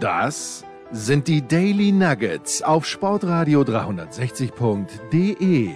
Das 0.00 0.64
sind 0.90 1.28
die 1.28 1.46
Daily 1.46 1.92
Nuggets 1.92 2.60
auf 2.60 2.84
Sportradio 2.84 3.60
360.de. 3.62 5.70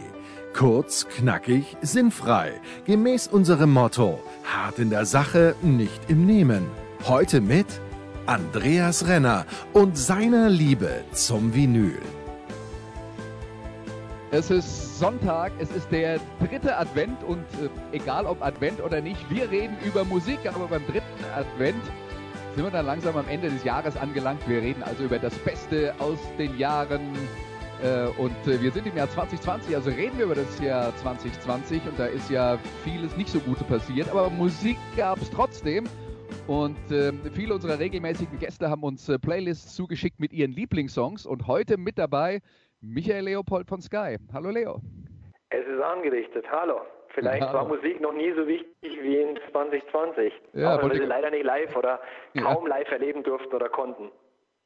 Kurz, 0.52 1.06
knackig, 1.08 1.76
sinnfrei. 1.80 2.60
Gemäß 2.84 3.28
unserem 3.28 3.72
Motto: 3.72 4.20
hart 4.44 4.80
in 4.80 4.90
der 4.90 5.06
Sache, 5.06 5.54
nicht 5.62 6.00
im 6.08 6.26
Nehmen. 6.26 6.66
Heute 7.06 7.40
mit 7.40 7.66
Andreas 8.26 9.06
Renner 9.06 9.46
und 9.72 9.96
seiner 9.96 10.50
Liebe 10.50 11.04
zum 11.12 11.54
Vinyl. 11.54 12.02
Es 14.32 14.50
ist 14.50 14.98
Sonntag, 14.98 15.52
es 15.58 15.70
ist 15.70 15.90
der 15.90 16.20
dritte 16.40 16.76
Advent 16.76 17.24
und 17.24 17.38
äh, 17.38 17.96
egal 17.96 18.26
ob 18.26 18.42
Advent 18.42 18.82
oder 18.82 19.00
nicht, 19.00 19.30
wir 19.30 19.50
reden 19.50 19.78
über 19.84 20.04
Musik, 20.04 20.40
aber 20.46 20.68
beim 20.68 20.86
dritten 20.86 21.24
Advent 21.34 21.82
sind 22.54 22.64
wir 22.64 22.70
dann 22.70 22.86
langsam 22.86 23.16
am 23.16 23.28
Ende 23.28 23.48
des 23.48 23.64
Jahres 23.64 23.96
angelangt. 23.96 24.48
Wir 24.48 24.60
reden 24.60 24.82
also 24.82 25.04
über 25.04 25.18
das 25.18 25.36
Beste 25.38 25.94
aus 25.98 26.18
den 26.36 26.58
Jahren. 26.58 27.00
Äh, 27.82 28.08
und 28.20 28.36
äh, 28.46 28.60
wir 28.60 28.70
sind 28.72 28.86
im 28.86 28.96
Jahr 28.96 29.08
2020, 29.08 29.74
also 29.74 29.90
reden 29.90 30.18
wir 30.18 30.26
über 30.26 30.34
das 30.34 30.60
Jahr 30.60 30.94
2020 30.96 31.80
und 31.86 31.98
da 31.98 32.06
ist 32.06 32.28
ja 32.28 32.58
vieles 32.84 33.16
nicht 33.16 33.30
so 33.30 33.40
Gute 33.40 33.64
passiert, 33.64 34.10
aber 34.10 34.28
Musik 34.28 34.76
gab 34.96 35.18
es 35.18 35.30
trotzdem. 35.30 35.84
Und 36.46 36.78
äh, 36.90 37.12
viele 37.32 37.54
unserer 37.54 37.78
regelmäßigen 37.78 38.38
Gäste 38.38 38.68
haben 38.68 38.82
uns 38.82 39.08
äh, 39.08 39.18
Playlists 39.18 39.74
zugeschickt 39.74 40.20
mit 40.20 40.32
ihren 40.32 40.52
Lieblingssongs 40.52 41.26
und 41.26 41.46
heute 41.46 41.78
mit 41.78 41.98
dabei 41.98 42.40
Michael 42.80 43.24
Leopold 43.24 43.68
von 43.68 43.80
Sky. 43.80 44.16
Hallo 44.32 44.50
Leo. 44.50 44.80
Es 45.50 45.66
ist 45.66 45.80
angerichtet. 45.80 46.44
Hallo. 46.50 46.80
Vielleicht 47.14 47.42
ja. 47.42 47.52
war 47.52 47.66
Musik 47.66 48.00
noch 48.00 48.12
nie 48.12 48.32
so 48.32 48.46
wichtig 48.46 49.02
wie 49.02 49.16
in 49.16 49.38
2020. 49.50 50.32
Ja, 50.52 50.74
aber 50.74 50.90
wir 50.90 51.00
sie 51.00 51.06
leider 51.06 51.30
nicht 51.30 51.44
live 51.44 51.74
oder 51.76 52.00
kaum 52.40 52.66
ja. 52.66 52.76
live 52.76 52.90
erleben 52.90 53.22
durften 53.22 53.54
oder 53.54 53.68
konnten. 53.68 54.10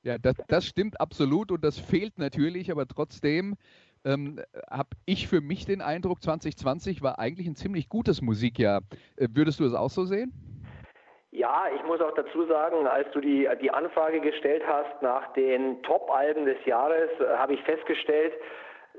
Ja, 0.02 0.18
das, 0.18 0.34
das 0.48 0.66
stimmt 0.66 1.00
absolut 1.00 1.50
und 1.50 1.64
das 1.64 1.78
fehlt 1.78 2.18
natürlich, 2.18 2.70
aber 2.70 2.86
trotzdem 2.86 3.56
ähm, 4.04 4.38
habe 4.70 4.90
ich 5.06 5.28
für 5.28 5.40
mich 5.40 5.64
den 5.64 5.80
Eindruck, 5.80 6.22
2020 6.22 7.02
war 7.02 7.18
eigentlich 7.18 7.46
ein 7.46 7.56
ziemlich 7.56 7.88
gutes 7.88 8.20
Musikjahr. 8.20 8.82
Äh, 9.16 9.28
würdest 9.32 9.60
du 9.60 9.64
es 9.64 9.74
auch 9.74 9.88
so 9.88 10.04
sehen? 10.04 10.32
Ja, 11.30 11.64
ich 11.74 11.82
muss 11.84 12.00
auch 12.00 12.14
dazu 12.14 12.46
sagen, 12.46 12.86
als 12.86 13.10
du 13.12 13.20
die, 13.20 13.48
die 13.62 13.70
Anfrage 13.70 14.20
gestellt 14.20 14.62
hast 14.68 15.02
nach 15.02 15.32
den 15.32 15.82
Top-Alben 15.82 16.44
des 16.44 16.62
Jahres, 16.66 17.10
äh, 17.18 17.36
habe 17.38 17.54
ich 17.54 17.62
festgestellt, 17.62 18.34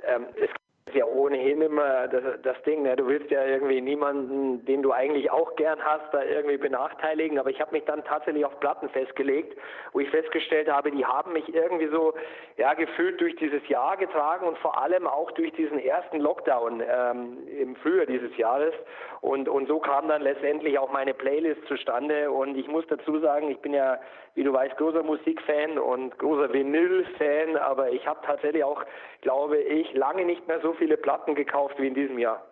ähm, 0.03 0.25
es 0.35 0.49
ja 0.93 1.05
ohnehin 1.05 1.61
immer 1.61 2.07
das, 2.07 2.23
das 2.43 2.61
Ding, 2.63 2.83
ne? 2.83 2.95
du 2.95 3.07
willst 3.07 3.31
ja 3.31 3.43
irgendwie 3.43 3.81
niemanden, 3.81 4.63
den 4.65 4.83
du 4.83 4.91
eigentlich 4.91 5.31
auch 5.31 5.55
gern 5.55 5.83
hast, 5.83 6.13
da 6.13 6.23
irgendwie 6.23 6.57
benachteiligen, 6.57 7.39
aber 7.39 7.49
ich 7.49 7.59
habe 7.59 7.71
mich 7.71 7.83
dann 7.85 8.03
tatsächlich 8.03 8.45
auf 8.45 8.59
Platten 8.59 8.89
festgelegt, 8.89 9.57
wo 9.93 9.99
ich 9.99 10.09
festgestellt 10.09 10.71
habe, 10.71 10.91
die 10.91 11.03
haben 11.03 11.33
mich 11.33 11.53
irgendwie 11.53 11.87
so 11.87 12.13
ja 12.57 12.73
gefühlt 12.75 13.19
durch 13.19 13.35
dieses 13.37 13.67
Jahr 13.67 13.97
getragen 13.97 14.45
und 14.45 14.57
vor 14.59 14.79
allem 14.81 15.07
auch 15.07 15.31
durch 15.31 15.51
diesen 15.53 15.79
ersten 15.79 16.19
Lockdown 16.19 16.83
ähm, 16.87 17.37
im 17.47 17.75
Frühjahr 17.77 18.05
dieses 18.05 18.35
Jahres. 18.37 18.73
Und 19.21 19.49
und 19.49 19.67
so 19.67 19.79
kam 19.79 20.07
dann 20.07 20.21
letztendlich 20.21 20.77
auch 20.77 20.91
meine 20.91 21.15
Playlist 21.15 21.65
zustande. 21.67 22.29
Und 22.29 22.55
ich 22.57 22.67
muss 22.67 22.85
dazu 22.87 23.19
sagen, 23.19 23.49
ich 23.49 23.59
bin 23.59 23.73
ja 23.73 23.99
wie 24.35 24.43
du 24.43 24.53
weißt, 24.53 24.77
großer 24.77 25.03
Musikfan 25.03 25.79
und 25.79 26.17
großer 26.19 26.53
Vinyl-Fan, 26.53 27.57
aber 27.57 27.91
ich 27.91 28.05
habe 28.05 28.19
tatsächlich 28.25 28.63
auch, 28.63 28.83
glaube 29.21 29.57
ich, 29.57 29.93
lange 29.93 30.25
nicht 30.25 30.47
mehr 30.47 30.59
so 30.61 30.73
viele 30.73 30.97
Platten 30.97 31.35
gekauft 31.35 31.75
wie 31.79 31.87
in 31.87 31.95
diesem 31.95 32.19
Jahr. 32.19 32.45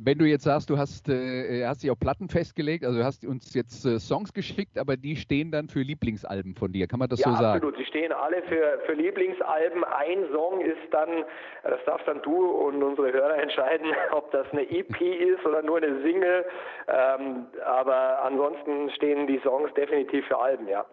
Wenn 0.00 0.18
du 0.18 0.24
jetzt 0.26 0.44
sagst, 0.44 0.70
du 0.70 0.78
hast, 0.78 1.08
äh, 1.08 1.66
hast 1.66 1.82
dich 1.82 1.90
auf 1.90 1.98
Platten 1.98 2.28
festgelegt, 2.28 2.84
also 2.84 2.98
du 2.98 3.04
hast 3.04 3.24
uns 3.26 3.52
jetzt 3.54 3.84
äh, 3.84 3.98
Songs 3.98 4.32
geschickt, 4.32 4.78
aber 4.78 4.96
die 4.96 5.16
stehen 5.16 5.50
dann 5.50 5.68
für 5.68 5.80
Lieblingsalben 5.80 6.54
von 6.54 6.72
dir. 6.72 6.86
Kann 6.86 7.00
man 7.00 7.08
das 7.08 7.20
ja, 7.20 7.30
so 7.30 7.32
sagen? 7.32 7.42
Ja, 7.42 7.52
absolut. 7.54 7.78
Die 7.78 7.84
stehen 7.84 8.12
alle 8.12 8.42
für, 8.44 8.78
für 8.86 8.92
Lieblingsalben. 8.92 9.82
Ein 9.84 10.24
Song 10.32 10.60
ist 10.60 10.76
dann, 10.92 11.24
das 11.64 11.80
darfst 11.84 12.06
dann 12.06 12.22
du 12.22 12.46
und 12.46 12.82
unsere 12.82 13.12
Hörer 13.12 13.38
entscheiden, 13.42 13.86
ob 14.12 14.30
das 14.30 14.46
eine 14.52 14.62
EP 14.70 15.00
ist 15.00 15.44
oder 15.44 15.62
nur 15.62 15.78
eine 15.78 16.00
Single. 16.02 16.44
Ähm, 16.86 17.46
aber 17.64 18.22
ansonsten 18.22 18.90
stehen 18.90 19.26
die 19.26 19.40
Songs 19.42 19.72
definitiv 19.74 20.24
für 20.26 20.38
Alben, 20.38 20.68
ja. 20.68 20.86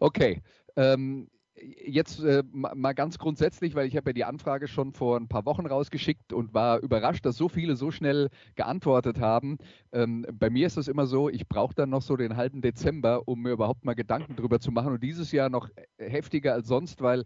Okay. 0.00 0.40
Ähm, 0.76 1.28
jetzt 1.56 2.22
äh, 2.22 2.42
mal 2.52 2.94
ganz 2.94 3.18
grundsätzlich, 3.18 3.74
weil 3.74 3.86
ich 3.86 3.96
habe 3.96 4.10
ja 4.10 4.14
die 4.14 4.24
Anfrage 4.24 4.68
schon 4.68 4.92
vor 4.92 5.16
ein 5.16 5.28
paar 5.28 5.44
Wochen 5.46 5.66
rausgeschickt 5.66 6.32
und 6.32 6.52
war 6.52 6.80
überrascht, 6.80 7.24
dass 7.24 7.36
so 7.36 7.48
viele 7.48 7.76
so 7.76 7.90
schnell 7.90 8.28
geantwortet 8.56 9.20
haben. 9.20 9.58
Ähm, 9.92 10.26
bei 10.32 10.50
mir 10.50 10.66
ist 10.66 10.76
es 10.76 10.88
immer 10.88 11.06
so, 11.06 11.28
ich 11.28 11.48
brauche 11.48 11.74
dann 11.74 11.90
noch 11.90 12.02
so 12.02 12.16
den 12.16 12.36
halben 12.36 12.60
Dezember, 12.60 13.28
um 13.28 13.42
mir 13.42 13.52
überhaupt 13.52 13.84
mal 13.84 13.94
Gedanken 13.94 14.36
drüber 14.36 14.60
zu 14.60 14.72
machen. 14.72 14.92
Und 14.92 15.02
dieses 15.02 15.32
Jahr 15.32 15.48
noch 15.48 15.68
heftiger 15.98 16.54
als 16.54 16.66
sonst, 16.66 17.02
weil 17.02 17.24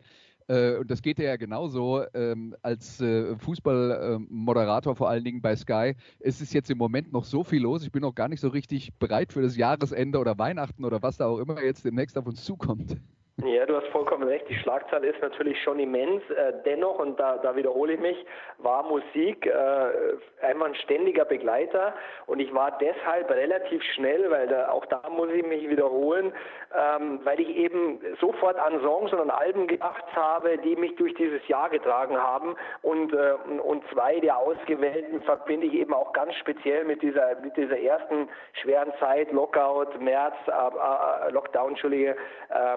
äh, 0.48 0.76
und 0.76 0.90
das 0.90 1.02
geht 1.02 1.18
ja 1.18 1.36
genauso 1.36 2.04
ähm, 2.14 2.56
als 2.62 3.00
äh, 3.00 3.36
Fußballmoderator 3.36 4.96
vor 4.96 5.08
allen 5.08 5.24
Dingen 5.24 5.42
bei 5.42 5.54
Sky. 5.56 5.94
Es 6.20 6.40
ist 6.40 6.54
jetzt 6.54 6.70
im 6.70 6.78
Moment 6.78 7.12
noch 7.12 7.24
so 7.24 7.44
viel 7.44 7.62
los. 7.62 7.82
Ich 7.82 7.92
bin 7.92 8.02
noch 8.02 8.14
gar 8.14 8.28
nicht 8.28 8.40
so 8.40 8.48
richtig 8.48 8.92
bereit 8.98 9.32
für 9.32 9.42
das 9.42 9.56
Jahresende 9.56 10.18
oder 10.18 10.38
Weihnachten 10.38 10.84
oder 10.84 11.02
was 11.02 11.18
da 11.18 11.26
auch 11.26 11.38
immer 11.38 11.62
jetzt 11.62 11.84
demnächst 11.84 12.16
auf 12.18 12.26
uns 12.26 12.44
zukommt. 12.44 12.96
Ja, 13.44 13.66
du 13.66 13.76
hast 13.76 13.86
vollkommen 13.88 14.24
recht. 14.26 14.48
Die 14.48 14.56
Schlagzahl 14.56 15.04
ist 15.04 15.22
natürlich 15.22 15.62
schon 15.62 15.78
immens. 15.78 16.28
Äh, 16.30 16.54
dennoch, 16.64 16.98
und 16.98 17.20
da, 17.20 17.36
da 17.36 17.54
wiederhole 17.54 17.92
ich 17.92 18.00
mich, 18.00 18.26
war 18.58 18.82
Musik 18.82 19.46
äh, 19.46 20.44
einmal 20.44 20.70
ein 20.70 20.74
ständiger 20.74 21.24
Begleiter. 21.24 21.94
Und 22.26 22.40
ich 22.40 22.52
war 22.52 22.76
deshalb 22.78 23.30
relativ 23.30 23.80
schnell, 23.94 24.28
weil 24.28 24.48
da, 24.48 24.70
auch 24.70 24.84
da 24.86 25.02
muss 25.08 25.30
ich 25.30 25.46
mich 25.46 25.68
wiederholen, 25.68 26.32
ähm, 26.76 27.20
weil 27.22 27.38
ich 27.38 27.48
eben 27.50 28.00
sofort 28.20 28.58
an 28.58 28.80
Songs 28.80 29.12
und 29.12 29.20
an 29.20 29.30
Alben 29.30 29.68
gedacht 29.68 30.04
habe, 30.16 30.58
die 30.58 30.74
mich 30.74 30.96
durch 30.96 31.14
dieses 31.14 31.46
Jahr 31.46 31.70
getragen 31.70 32.20
haben. 32.20 32.56
Und, 32.82 33.12
äh, 33.12 33.34
und 33.62 33.84
zwei 33.92 34.18
der 34.18 34.36
ausgewählten 34.36 35.22
verbinde 35.22 35.68
ich 35.68 35.74
eben 35.74 35.94
auch 35.94 36.12
ganz 36.12 36.34
speziell 36.34 36.84
mit 36.84 37.02
dieser, 37.02 37.36
mit 37.36 37.56
dieser 37.56 37.78
ersten 37.78 38.28
schweren 38.62 38.92
Zeit, 38.98 39.30
Lockout, 39.30 39.96
März, 40.00 40.34
äh, 40.48 41.30
Lockdown, 41.30 41.68
Entschuldige, 41.68 42.16
äh, 42.50 42.76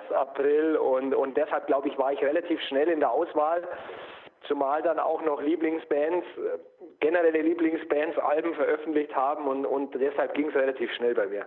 März, 0.00 0.12
April 0.12 0.76
und, 0.76 1.14
und 1.14 1.36
deshalb 1.36 1.66
glaube 1.66 1.88
ich, 1.88 1.98
war 1.98 2.12
ich 2.12 2.20
relativ 2.20 2.60
schnell 2.68 2.88
in 2.88 3.00
der 3.00 3.10
Auswahl. 3.10 3.62
Zumal 4.48 4.82
dann 4.82 4.98
auch 4.98 5.22
noch 5.22 5.40
Lieblingsbands, 5.42 6.26
äh, 6.36 6.58
generelle 7.00 7.42
Lieblingsbands 7.42 8.18
Alben 8.18 8.54
veröffentlicht 8.54 9.14
haben 9.14 9.46
und, 9.46 9.66
und 9.66 9.94
deshalb 9.94 10.34
ging 10.34 10.48
es 10.48 10.54
relativ 10.54 10.90
schnell 10.92 11.14
bei 11.14 11.26
mir. 11.26 11.46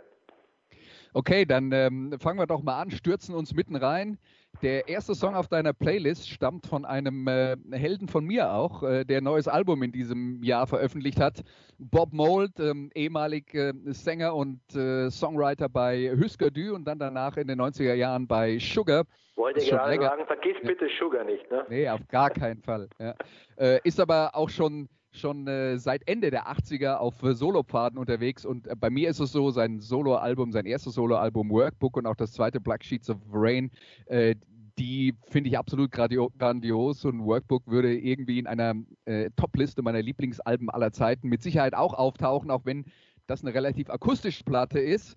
Okay, 1.14 1.46
dann 1.46 1.72
ähm, 1.72 2.16
fangen 2.20 2.40
wir 2.40 2.48
doch 2.48 2.64
mal 2.64 2.82
an, 2.82 2.92
stürzen 2.92 3.36
uns 3.36 3.54
mitten 3.54 3.76
rein. 3.76 4.18
Der 4.64 4.88
erste 4.88 5.14
Song 5.14 5.36
auf 5.36 5.50
deiner 5.50 5.74
Playlist 5.74 6.30
stammt 6.30 6.68
von 6.68 6.86
einem 6.86 7.28
äh, 7.28 7.58
Helden 7.74 8.08
von 8.08 8.24
mir 8.24 8.54
auch, 8.54 8.82
äh, 8.82 9.04
der 9.04 9.18
ein 9.18 9.26
neues 9.26 9.50
Album 9.50 9.84
in 9.84 9.92
diesem 9.92 10.42
Jahr 10.42 10.68
veröffentlicht 10.68 11.20
hat. 11.20 11.44
Bob 11.80 12.14
Mould, 12.14 12.58
ähm, 12.62 12.90
ehemalig 12.96 13.54
äh, 13.54 13.74
Sänger 13.88 14.34
und 14.34 14.62
äh, 14.74 15.10
Songwriter 15.10 15.68
bei 15.68 16.16
Husker 16.16 16.50
Du 16.50 16.76
und 16.76 16.86
dann 16.86 16.98
danach 16.98 17.36
in 17.36 17.50
den 17.50 17.60
90er 17.60 17.94
Jahren 17.94 18.26
bei 18.26 18.58
Sugar. 18.58 19.04
Wollte 19.36 19.60
gerade 19.66 20.02
sagen, 20.02 20.26
vergiss 20.28 20.56
bitte 20.64 20.88
Sugar 20.98 21.26
nicht. 21.26 21.52
Ne? 21.52 21.66
Nee, 21.68 21.90
auf 21.90 22.08
gar 22.08 22.30
keinen 22.30 22.62
Fall. 22.62 22.88
Ja. 23.00 23.16
Äh, 23.58 23.82
ist 23.84 24.00
aber 24.00 24.34
auch 24.34 24.50
schon 24.50 24.88
schon 25.14 25.48
äh, 25.48 25.78
seit 25.78 26.08
Ende 26.08 26.32
der 26.32 26.48
80er 26.48 26.96
auf 26.96 27.22
äh, 27.24 27.34
Solopfaden 27.34 28.00
unterwegs 28.00 28.46
und 28.46 28.68
äh, 28.68 28.76
bei 28.76 28.90
mir 28.90 29.10
ist 29.10 29.20
es 29.20 29.32
so, 29.32 29.52
sein 29.52 29.80
Soloalbum, 29.80 30.52
sein 30.52 30.66
erstes 30.66 30.96
Soloalbum 30.96 31.52
Workbook 31.52 31.98
und 31.98 32.08
auch 32.08 32.16
das 32.16 32.34
zweite 32.34 32.60
Black 32.60 32.84
Sheets 32.84 33.10
of 33.10 33.18
Rain, 33.32 33.70
äh, 34.08 34.34
die 34.80 35.16
finde 35.28 35.50
ich 35.50 35.58
absolut 35.58 35.92
grandios 35.92 37.06
und 37.06 37.26
Workbook 37.26 37.68
würde 37.68 37.96
irgendwie 37.96 38.40
in 38.40 38.48
einer 38.48 38.74
äh, 39.06 39.30
Top-Liste 39.36 39.82
meiner 39.82 40.02
Lieblingsalben 40.02 40.70
aller 40.70 40.92
Zeiten 40.92 41.30
mit 41.30 41.44
Sicherheit 41.44 41.76
auch 41.76 41.94
auftauchen, 41.94 42.50
auch 42.50 42.66
wenn 42.66 42.86
das 43.28 43.44
eine 43.44 43.54
relativ 43.54 43.90
akustische 43.90 44.44
Platte 44.44 44.80
ist. 44.80 45.16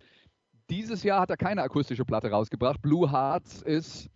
Dieses 0.69 1.03
Jahr 1.05 1.21
hat 1.21 1.31
er 1.31 1.37
keine 1.37 1.63
akustische 1.63 2.05
Platte 2.05 2.31
rausgebracht. 2.31 2.83
Blue 2.83 3.11
Hearts 3.11 3.63
ist 3.63 4.11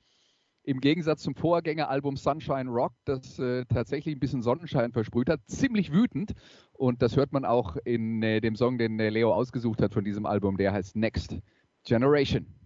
im 0.62 0.80
Gegensatz 0.80 1.22
zum 1.22 1.34
Vorgängeralbum 1.34 2.16
Sunshine 2.16 2.70
Rock, 2.70 2.92
das 3.04 3.38
äh, 3.38 3.64
tatsächlich 3.66 4.16
ein 4.16 4.20
bisschen 4.20 4.42
Sonnenschein 4.42 4.92
versprüht 4.92 5.30
hat, 5.30 5.40
ziemlich 5.46 5.92
wütend. 5.92 6.32
Und 6.72 7.02
das 7.02 7.16
hört 7.16 7.32
man 7.32 7.44
auch 7.44 7.76
in 7.84 8.22
äh, 8.22 8.40
dem 8.40 8.56
Song, 8.56 8.76
den 8.78 9.00
äh, 9.00 9.08
Leo 9.08 9.32
ausgesucht 9.32 9.80
hat 9.80 9.94
von 9.94 10.04
diesem 10.04 10.26
Album, 10.26 10.58
der 10.58 10.72
heißt 10.72 10.96
Next 10.96 11.38
Generation. 11.84 12.59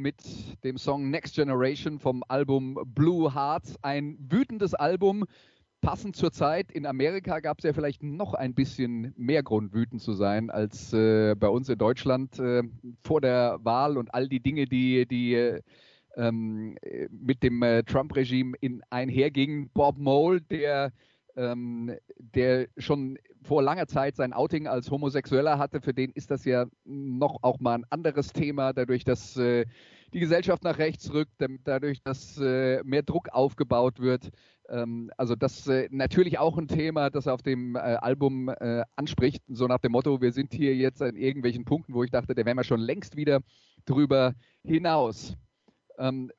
Mit 0.00 0.16
dem 0.64 0.78
Song 0.78 1.10
Next 1.10 1.34
Generation 1.34 1.98
vom 1.98 2.24
Album 2.28 2.78
Blue 2.86 3.34
Hearts. 3.34 3.76
Ein 3.82 4.16
wütendes 4.18 4.74
Album, 4.74 5.24
passend 5.80 6.16
zur 6.16 6.32
Zeit. 6.32 6.72
In 6.72 6.86
Amerika 6.86 7.40
gab 7.40 7.58
es 7.58 7.64
ja 7.64 7.72
vielleicht 7.72 8.02
noch 8.02 8.34
ein 8.34 8.54
bisschen 8.54 9.12
mehr 9.16 9.42
Grund, 9.42 9.74
wütend 9.74 10.00
zu 10.00 10.14
sein, 10.14 10.50
als 10.50 10.92
äh, 10.92 11.34
bei 11.34 11.48
uns 11.48 11.68
in 11.68 11.78
Deutschland 11.78 12.38
äh, 12.38 12.62
vor 13.04 13.20
der 13.20 13.58
Wahl 13.62 13.98
und 13.98 14.12
all 14.14 14.28
die 14.28 14.40
Dinge, 14.40 14.64
die, 14.64 15.06
die 15.06 15.34
äh, 15.34 15.60
ähm, 16.16 16.76
mit 17.10 17.42
dem 17.42 17.62
äh, 17.62 17.82
Trump-Regime 17.82 18.56
einhergingen. 18.88 19.70
Bob 19.74 19.98
Mold, 19.98 20.50
der 20.50 20.92
ähm, 21.40 21.96
der 22.18 22.68
schon 22.76 23.18
vor 23.42 23.62
langer 23.62 23.86
Zeit 23.86 24.14
sein 24.14 24.34
Outing 24.34 24.66
als 24.66 24.90
Homosexueller 24.90 25.58
hatte, 25.58 25.80
für 25.80 25.94
den 25.94 26.10
ist 26.12 26.30
das 26.30 26.44
ja 26.44 26.66
noch 26.84 27.38
auch 27.42 27.58
mal 27.60 27.76
ein 27.76 27.86
anderes 27.88 28.32
Thema, 28.34 28.74
dadurch, 28.74 29.04
dass 29.04 29.38
äh, 29.38 29.64
die 30.12 30.20
Gesellschaft 30.20 30.62
nach 30.64 30.78
rechts 30.78 31.12
rückt, 31.12 31.32
dadurch, 31.64 32.02
dass 32.02 32.38
äh, 32.38 32.82
mehr 32.84 33.02
Druck 33.02 33.30
aufgebaut 33.30 34.00
wird. 34.00 34.30
Ähm, 34.68 35.10
also 35.16 35.34
das 35.34 35.66
äh, 35.66 35.88
natürlich 35.90 36.38
auch 36.38 36.58
ein 36.58 36.68
Thema, 36.68 37.08
das 37.08 37.26
auf 37.26 37.40
dem 37.40 37.74
äh, 37.74 37.78
Album 37.78 38.50
äh, 38.50 38.82
anspricht, 38.96 39.42
so 39.48 39.66
nach 39.66 39.78
dem 39.78 39.92
Motto, 39.92 40.20
wir 40.20 40.32
sind 40.32 40.52
hier 40.52 40.76
jetzt 40.76 41.00
an 41.00 41.16
irgendwelchen 41.16 41.64
Punkten, 41.64 41.94
wo 41.94 42.04
ich 42.04 42.10
dachte, 42.10 42.34
da 42.34 42.44
wären 42.44 42.58
wir 42.58 42.64
schon 42.64 42.80
längst 42.80 43.16
wieder 43.16 43.40
drüber 43.86 44.34
hinaus. 44.62 45.36
Ähm, 45.98 46.30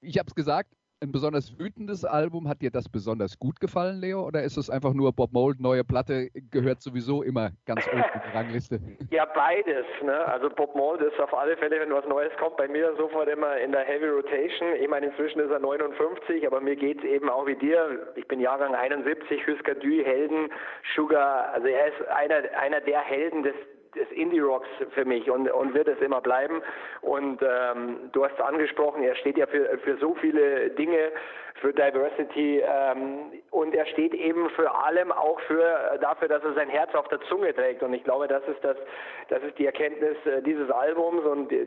ich 0.00 0.18
habe 0.18 0.28
es 0.28 0.34
gesagt, 0.34 0.73
ein 1.00 1.12
besonders 1.12 1.58
wütendes 1.58 2.04
Album. 2.04 2.48
Hat 2.48 2.62
dir 2.62 2.70
das 2.70 2.88
besonders 2.88 3.38
gut 3.38 3.60
gefallen, 3.60 4.00
Leo? 4.00 4.26
Oder 4.26 4.42
ist 4.42 4.56
es 4.56 4.70
einfach 4.70 4.94
nur 4.94 5.12
Bob 5.12 5.32
Mold, 5.32 5.60
neue 5.60 5.84
Platte, 5.84 6.28
gehört 6.50 6.80
sowieso 6.80 7.22
immer 7.22 7.50
ganz 7.66 7.86
oben 7.88 7.98
in 7.98 8.20
die 8.30 8.36
Rangliste? 8.36 8.80
Ja, 9.10 9.26
beides. 9.26 9.84
Ne? 10.02 10.14
Also 10.26 10.48
Bob 10.50 10.74
Mold 10.74 11.02
ist 11.02 11.18
auf 11.20 11.34
alle 11.34 11.56
Fälle, 11.56 11.80
wenn 11.80 11.92
was 11.92 12.06
Neues 12.06 12.32
kommt, 12.38 12.56
bei 12.56 12.68
mir 12.68 12.94
sofort 12.96 13.28
immer 13.28 13.58
in 13.58 13.72
der 13.72 13.82
Heavy 13.82 14.06
Rotation. 14.06 14.74
Ich 14.80 14.88
meine, 14.88 15.06
inzwischen 15.06 15.40
ist 15.40 15.50
er 15.50 15.58
59, 15.58 16.46
aber 16.46 16.60
mir 16.60 16.76
geht 16.76 16.98
es 16.98 17.04
eben 17.04 17.28
auch 17.28 17.46
wie 17.46 17.56
dir. 17.56 18.12
Ich 18.16 18.26
bin 18.26 18.40
Jahrgang 18.40 18.74
71, 18.74 19.46
Husker 19.46 19.74
Dü, 19.74 20.02
Helden, 20.04 20.48
Sugar. 20.94 21.52
Also 21.52 21.68
er 21.68 21.88
ist 21.88 22.08
einer, 22.08 22.42
einer 22.58 22.80
der 22.80 23.00
Helden 23.00 23.42
des, 23.42 23.54
des 23.94 24.10
Indie-Rocks 24.12 24.68
für 24.90 25.04
mich 25.04 25.30
und, 25.30 25.50
und 25.50 25.74
wird 25.74 25.88
es 25.88 26.00
immer 26.00 26.20
bleiben. 26.20 26.62
Und 27.00 27.40
ähm, 27.42 28.10
du 28.12 28.24
hast 28.24 28.40
angesprochen, 28.40 29.02
er 29.02 29.16
steht 29.16 29.38
ja 29.38 29.46
für, 29.46 29.78
für 29.78 29.96
so 29.98 30.14
viele 30.14 30.70
Dinge, 30.70 31.12
für 31.60 31.72
Diversity 31.72 32.60
ähm, 32.60 33.32
und 33.50 33.74
er 33.74 33.86
steht 33.86 34.12
eben 34.12 34.50
für 34.50 34.74
allem 34.74 35.12
auch 35.12 35.38
für 35.42 35.98
dafür, 36.00 36.26
dass 36.26 36.42
er 36.42 36.52
sein 36.54 36.68
Herz 36.68 36.92
auf 36.94 37.06
der 37.08 37.20
Zunge 37.22 37.54
trägt. 37.54 37.82
Und 37.82 37.94
ich 37.94 38.02
glaube, 38.02 38.26
das 38.26 38.42
ist 38.48 38.62
das, 38.62 38.76
das 39.28 39.42
ist 39.44 39.56
die 39.58 39.66
Erkenntnis 39.66 40.16
äh, 40.26 40.42
dieses 40.42 40.68
Albums 40.70 41.24
und 41.24 41.50
die, 41.50 41.66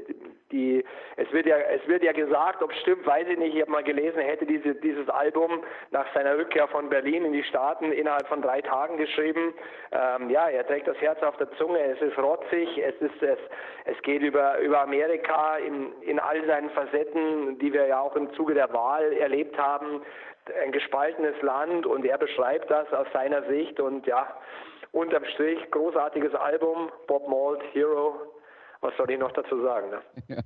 die, 0.51 0.83
es 1.15 1.31
wird 1.31 1.45
ja 1.45 1.57
es 1.57 1.87
wird 1.87 2.03
ja 2.03 2.11
gesagt, 2.11 2.61
ob 2.61 2.71
es 2.71 2.77
stimmt, 2.79 3.05
weiß 3.05 3.27
ich 3.29 3.37
nicht. 3.37 3.55
Ich 3.55 3.61
habe 3.61 3.71
mal 3.71 3.83
gelesen, 3.83 4.19
er 4.19 4.27
hätte 4.27 4.45
diese, 4.45 4.75
dieses 4.75 5.07
Album 5.09 5.63
nach 5.91 6.05
seiner 6.13 6.37
Rückkehr 6.37 6.67
von 6.67 6.89
Berlin 6.89 7.23
in 7.23 7.31
die 7.31 7.43
Staaten 7.43 7.93
innerhalb 7.93 8.27
von 8.27 8.41
drei 8.41 8.61
Tagen 8.61 8.97
geschrieben. 8.97 9.53
Ähm, 9.93 10.29
ja, 10.29 10.49
er 10.49 10.67
trägt 10.67 10.89
das 10.89 10.99
Herz 10.99 11.23
auf 11.23 11.37
der 11.37 11.49
Zunge. 11.53 11.79
Es 11.79 12.01
ist 12.01 12.17
rotzig. 12.17 12.77
Es 12.77 12.95
ist 12.95 13.23
es 13.23 13.39
es 13.85 14.01
geht 14.01 14.21
über 14.21 14.59
über 14.59 14.81
Amerika 14.81 15.55
in 15.57 15.93
in 16.01 16.19
all 16.19 16.45
seinen 16.45 16.69
Facetten, 16.71 17.57
die 17.59 17.71
wir 17.71 17.87
ja 17.87 18.01
auch 18.01 18.17
im 18.17 18.33
Zuge 18.33 18.53
der 18.53 18.71
Wahl 18.73 19.13
erlebt 19.13 19.57
haben 19.57 19.76
haben, 19.79 20.01
ein 20.63 20.71
gespaltenes 20.71 21.41
Land 21.41 21.85
und 21.85 22.05
er 22.05 22.17
beschreibt 22.17 22.69
das 22.71 22.91
aus 22.93 23.07
seiner 23.13 23.43
Sicht 23.47 23.79
und 23.79 24.05
ja, 24.07 24.27
unterm 24.91 25.25
Strich 25.25 25.59
großartiges 25.71 26.33
Album, 26.35 26.89
Bob 27.07 27.27
Mold, 27.27 27.61
Hero, 27.73 28.15
was 28.81 28.95
soll 28.97 29.11
ich 29.11 29.19
noch 29.19 29.31
dazu 29.31 29.61
sagen? 29.61 29.89
Ne? 29.89 30.01
Ja. 30.27 30.41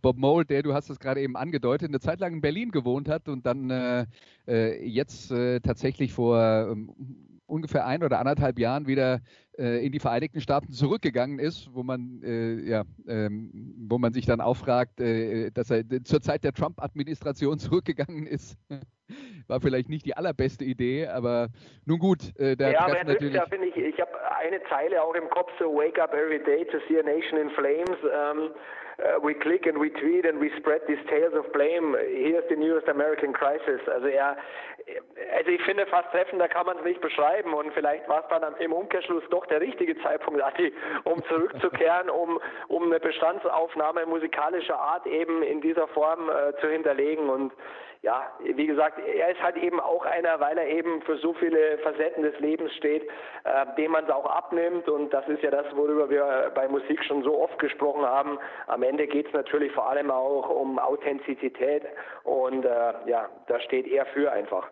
Bob 0.00 0.16
Mould, 0.16 0.50
der, 0.50 0.62
du 0.62 0.74
hast 0.74 0.90
es 0.90 0.98
gerade 0.98 1.20
eben 1.20 1.36
angedeutet, 1.36 1.88
eine 1.88 2.00
Zeit 2.00 2.20
lang 2.20 2.34
in 2.34 2.40
Berlin 2.40 2.70
gewohnt 2.70 3.08
hat 3.08 3.28
und 3.28 3.46
dann 3.46 3.70
äh, 3.70 4.06
äh 4.46 4.86
jetzt 4.86 5.30
äh, 5.32 5.60
tatsächlich 5.60 6.12
vor 6.12 6.38
ähm, 6.38 7.33
ungefähr 7.54 7.86
ein 7.86 8.02
oder 8.02 8.18
anderthalb 8.18 8.58
Jahren 8.58 8.86
wieder 8.86 9.20
äh, 9.58 9.84
in 9.84 9.92
die 9.92 10.00
Vereinigten 10.00 10.40
Staaten 10.40 10.72
zurückgegangen 10.72 11.38
ist, 11.38 11.70
wo 11.72 11.82
man, 11.82 12.20
äh, 12.24 12.54
ja, 12.68 12.82
ähm, 13.06 13.76
wo 13.88 13.98
man 13.98 14.12
sich 14.12 14.26
dann 14.26 14.40
auch 14.40 14.56
fragt, 14.56 15.00
äh, 15.00 15.50
dass 15.52 15.70
er 15.70 15.84
zur 16.04 16.20
Zeit 16.20 16.44
der 16.44 16.52
Trump-Administration 16.52 17.58
zurückgegangen 17.64 18.26
ist. 18.26 18.56
War 19.46 19.60
vielleicht 19.60 19.88
nicht 19.88 20.06
die 20.06 20.16
allerbeste 20.16 20.64
Idee, 20.64 21.06
aber 21.06 21.48
nun 21.84 21.98
gut. 21.98 22.32
Äh, 22.38 22.56
ja, 22.58 22.80
aber 22.80 22.98
er 22.98 23.04
natürlich 23.04 23.34
ja, 23.34 23.46
finde 23.46 23.68
ich, 23.68 23.76
ich 23.76 24.00
habe 24.00 24.10
eine 24.38 24.60
Zeile 24.68 25.02
auch 25.02 25.14
im 25.14 25.28
Kopf, 25.30 25.50
so 25.58 25.66
Wake 25.66 26.00
up 26.00 26.12
every 26.14 26.42
day 26.42 26.64
to 26.64 26.78
see 26.88 26.98
a 26.98 27.02
nation 27.02 27.38
in 27.38 27.50
flames. 27.50 27.98
Ähm, 28.02 28.50
uh, 28.98 29.20
we 29.22 29.34
click 29.34 29.66
and 29.66 29.78
we 29.78 29.90
tweet 29.90 30.24
and 30.24 30.38
we 30.38 30.50
spread 30.58 30.80
these 30.88 31.02
tales 31.08 31.34
of 31.34 31.52
blame. 31.52 31.96
Here's 31.98 32.44
the 32.48 32.56
newest 32.56 32.88
American 32.88 33.32
crisis. 33.32 33.80
Also 33.92 34.06
er, 34.06 34.36
also 35.36 35.50
ich 35.50 35.62
finde 35.62 35.86
fast 35.86 36.10
treffender 36.12 36.48
kann 36.48 36.66
man 36.66 36.78
es 36.78 36.84
nicht 36.84 37.00
beschreiben 37.00 37.54
und 37.54 37.72
vielleicht 37.72 38.08
war 38.08 38.22
es 38.22 38.28
dann 38.28 38.54
im 38.58 38.72
Umkehrschluss 38.72 39.24
doch 39.30 39.46
der 39.46 39.60
richtige 39.60 39.96
Zeitpunkt, 40.02 40.42
Adi, 40.42 40.72
um 41.04 41.24
zurückzukehren, 41.24 42.10
um, 42.10 42.40
um 42.68 42.84
eine 42.84 43.00
Bestandsaufnahme 43.00 44.06
musikalischer 44.06 44.78
Art 44.78 45.06
eben 45.06 45.42
in 45.42 45.60
dieser 45.60 45.88
Form 45.88 46.28
äh, 46.28 46.56
zu 46.60 46.68
hinterlegen 46.68 47.28
und 47.28 47.52
ja, 48.04 48.30
wie 48.38 48.66
gesagt, 48.66 48.98
er 48.98 49.30
ist 49.30 49.42
halt 49.42 49.56
eben 49.56 49.80
auch 49.80 50.04
einer, 50.04 50.38
weil 50.38 50.58
er 50.58 50.68
eben 50.68 51.00
für 51.02 51.16
so 51.16 51.32
viele 51.32 51.78
Facetten 51.78 52.22
des 52.22 52.38
Lebens 52.38 52.70
steht, 52.74 53.02
äh, 53.44 53.64
dem 53.78 53.92
man 53.92 54.04
es 54.04 54.10
auch 54.10 54.26
abnimmt. 54.26 54.86
Und 54.90 55.10
das 55.14 55.26
ist 55.26 55.42
ja 55.42 55.50
das, 55.50 55.64
worüber 55.74 56.10
wir 56.10 56.52
bei 56.54 56.68
Musik 56.68 57.02
schon 57.04 57.22
so 57.22 57.40
oft 57.40 57.58
gesprochen 57.58 58.02
haben. 58.04 58.38
Am 58.66 58.82
Ende 58.82 59.06
geht 59.06 59.28
es 59.28 59.32
natürlich 59.32 59.72
vor 59.72 59.88
allem 59.88 60.10
auch 60.10 60.50
um 60.50 60.78
Authentizität. 60.78 61.84
Und 62.24 62.66
äh, 62.66 62.92
ja, 63.06 63.30
da 63.46 63.58
steht 63.60 63.86
er 63.86 64.04
für 64.06 64.30
einfach. 64.30 64.68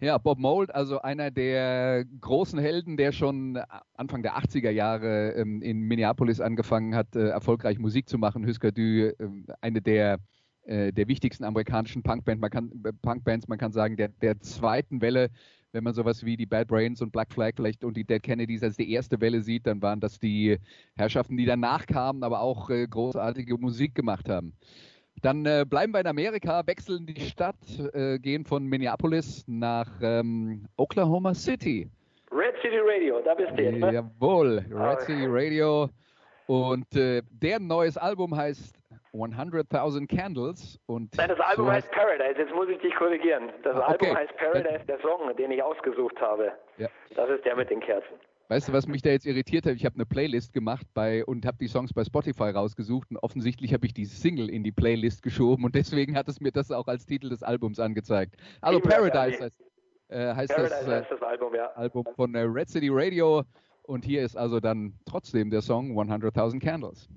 Ja, 0.00 0.16
Bob 0.16 0.38
Mould, 0.38 0.74
also 0.74 1.02
einer 1.02 1.30
der 1.30 2.06
großen 2.22 2.58
Helden, 2.58 2.96
der 2.96 3.12
schon 3.12 3.60
Anfang 3.94 4.22
der 4.22 4.38
80er 4.38 4.70
Jahre 4.70 5.34
ähm, 5.36 5.60
in 5.60 5.80
Minneapolis 5.82 6.40
angefangen 6.40 6.96
hat, 6.96 7.14
äh, 7.14 7.28
erfolgreich 7.28 7.78
Musik 7.78 8.08
zu 8.08 8.16
machen. 8.16 8.46
Husker 8.46 8.72
Du, 8.72 8.80
äh, 8.80 9.14
eine 9.60 9.82
der 9.82 10.18
äh, 10.64 10.92
der 10.92 11.08
wichtigsten 11.08 11.44
amerikanischen 11.44 12.02
Punkband, 12.02 12.40
man 12.40 12.50
kann, 12.50 12.70
äh, 12.84 12.92
Punkbands, 13.02 13.48
man 13.48 13.58
kann 13.58 13.72
sagen, 13.72 13.96
der, 13.96 14.08
der 14.08 14.40
zweiten 14.40 15.00
Welle, 15.00 15.30
wenn 15.72 15.84
man 15.84 15.94
sowas 15.94 16.24
wie 16.24 16.36
die 16.36 16.46
Bad 16.46 16.68
Brains 16.68 17.00
und 17.00 17.12
Black 17.12 17.32
Flag 17.32 17.52
vielleicht 17.56 17.82
und 17.84 17.96
die 17.96 18.04
Dead 18.04 18.22
Kennedys 18.22 18.62
als 18.62 18.76
die 18.76 18.92
erste 18.92 19.20
Welle 19.20 19.40
sieht, 19.40 19.66
dann 19.66 19.82
waren 19.82 20.00
das 20.00 20.18
die 20.18 20.58
Herrschaften, 20.96 21.36
die 21.36 21.46
danach 21.46 21.86
kamen, 21.86 22.22
aber 22.22 22.40
auch 22.40 22.70
äh, 22.70 22.86
großartige 22.86 23.56
Musik 23.58 23.94
gemacht 23.94 24.28
haben. 24.28 24.52
Dann 25.20 25.46
äh, 25.46 25.64
bleiben 25.68 25.92
wir 25.92 26.00
in 26.00 26.06
Amerika, 26.06 26.66
wechseln 26.66 27.06
die 27.06 27.20
Stadt, 27.20 27.56
äh, 27.92 28.18
gehen 28.18 28.44
von 28.44 28.64
Minneapolis 28.64 29.44
nach 29.46 29.88
ähm, 30.00 30.66
Oklahoma 30.76 31.34
City. 31.34 31.88
Red 32.30 32.54
City 32.62 32.78
Radio, 32.78 33.20
da 33.24 33.34
bist 33.34 33.52
du 33.56 33.62
jetzt. 33.62 33.78
Ne? 33.78 33.92
Jawohl, 33.92 34.64
Red. 34.70 35.00
City 35.02 35.26
Radio. 35.26 35.88
Und 36.46 36.96
äh, 36.96 37.22
deren 37.30 37.66
neues 37.66 37.96
Album 37.96 38.36
heißt 38.36 38.81
100.000 39.14 40.08
Candles. 40.08 40.80
Und 40.86 41.16
Nein, 41.16 41.28
das 41.28 41.40
Album 41.40 41.66
so 41.66 41.72
heißt 41.72 41.90
Paradise. 41.90 42.38
Jetzt 42.38 42.54
muss 42.54 42.68
ich 42.68 42.78
dich 42.78 42.94
korrigieren. 42.94 43.50
Das 43.62 43.76
ah, 43.76 43.92
okay. 43.94 44.08
Album 44.08 44.16
heißt 44.16 44.36
Paradise, 44.36 44.86
der 44.86 45.00
Song, 45.00 45.36
den 45.36 45.50
ich 45.50 45.62
ausgesucht 45.62 46.20
habe. 46.20 46.52
Ja. 46.78 46.88
Das 47.14 47.28
ist 47.30 47.44
der 47.44 47.56
mit 47.56 47.70
den 47.70 47.80
Kerzen. 47.80 48.14
Weißt 48.52 48.68
du, 48.68 48.74
was 48.74 48.86
mich 48.86 49.00
da 49.00 49.08
jetzt 49.08 49.24
irritiert 49.24 49.64
hat? 49.64 49.76
Ich 49.76 49.86
habe 49.86 49.94
eine 49.94 50.04
Playlist 50.04 50.52
gemacht 50.52 50.86
bei, 50.92 51.24
und 51.24 51.46
habe 51.46 51.56
die 51.58 51.68
Songs 51.68 51.94
bei 51.94 52.04
Spotify 52.04 52.50
rausgesucht 52.50 53.10
und 53.10 53.16
offensichtlich 53.16 53.72
habe 53.72 53.86
ich 53.86 53.94
die 53.94 54.04
Single 54.04 54.50
in 54.50 54.62
die 54.62 54.72
Playlist 54.72 55.22
geschoben 55.22 55.64
und 55.64 55.74
deswegen 55.74 56.16
hat 56.16 56.28
es 56.28 56.38
mir 56.38 56.52
das 56.52 56.70
auch 56.70 56.86
als 56.86 57.06
Titel 57.06 57.30
des 57.30 57.42
Albums 57.42 57.80
angezeigt. 57.80 58.36
Also 58.60 58.80
Paradise 58.80 59.42
heißt, 59.42 59.64
äh, 60.08 60.34
heißt 60.34 60.54
Paradise 60.54 60.74
das, 60.80 60.86
äh, 60.86 60.96
heißt 61.00 61.10
das 61.12 61.22
Album, 61.22 61.54
ja. 61.54 61.66
Album 61.76 62.04
von 62.14 62.34
äh, 62.34 62.40
Red 62.40 62.68
City 62.68 62.88
Radio 62.90 63.42
und 63.84 64.04
hier 64.04 64.22
ist 64.22 64.36
also 64.36 64.60
dann 64.60 64.98
trotzdem 65.06 65.48
der 65.48 65.62
Song 65.62 65.92
100.000 65.92 66.60
Candles. 66.60 67.08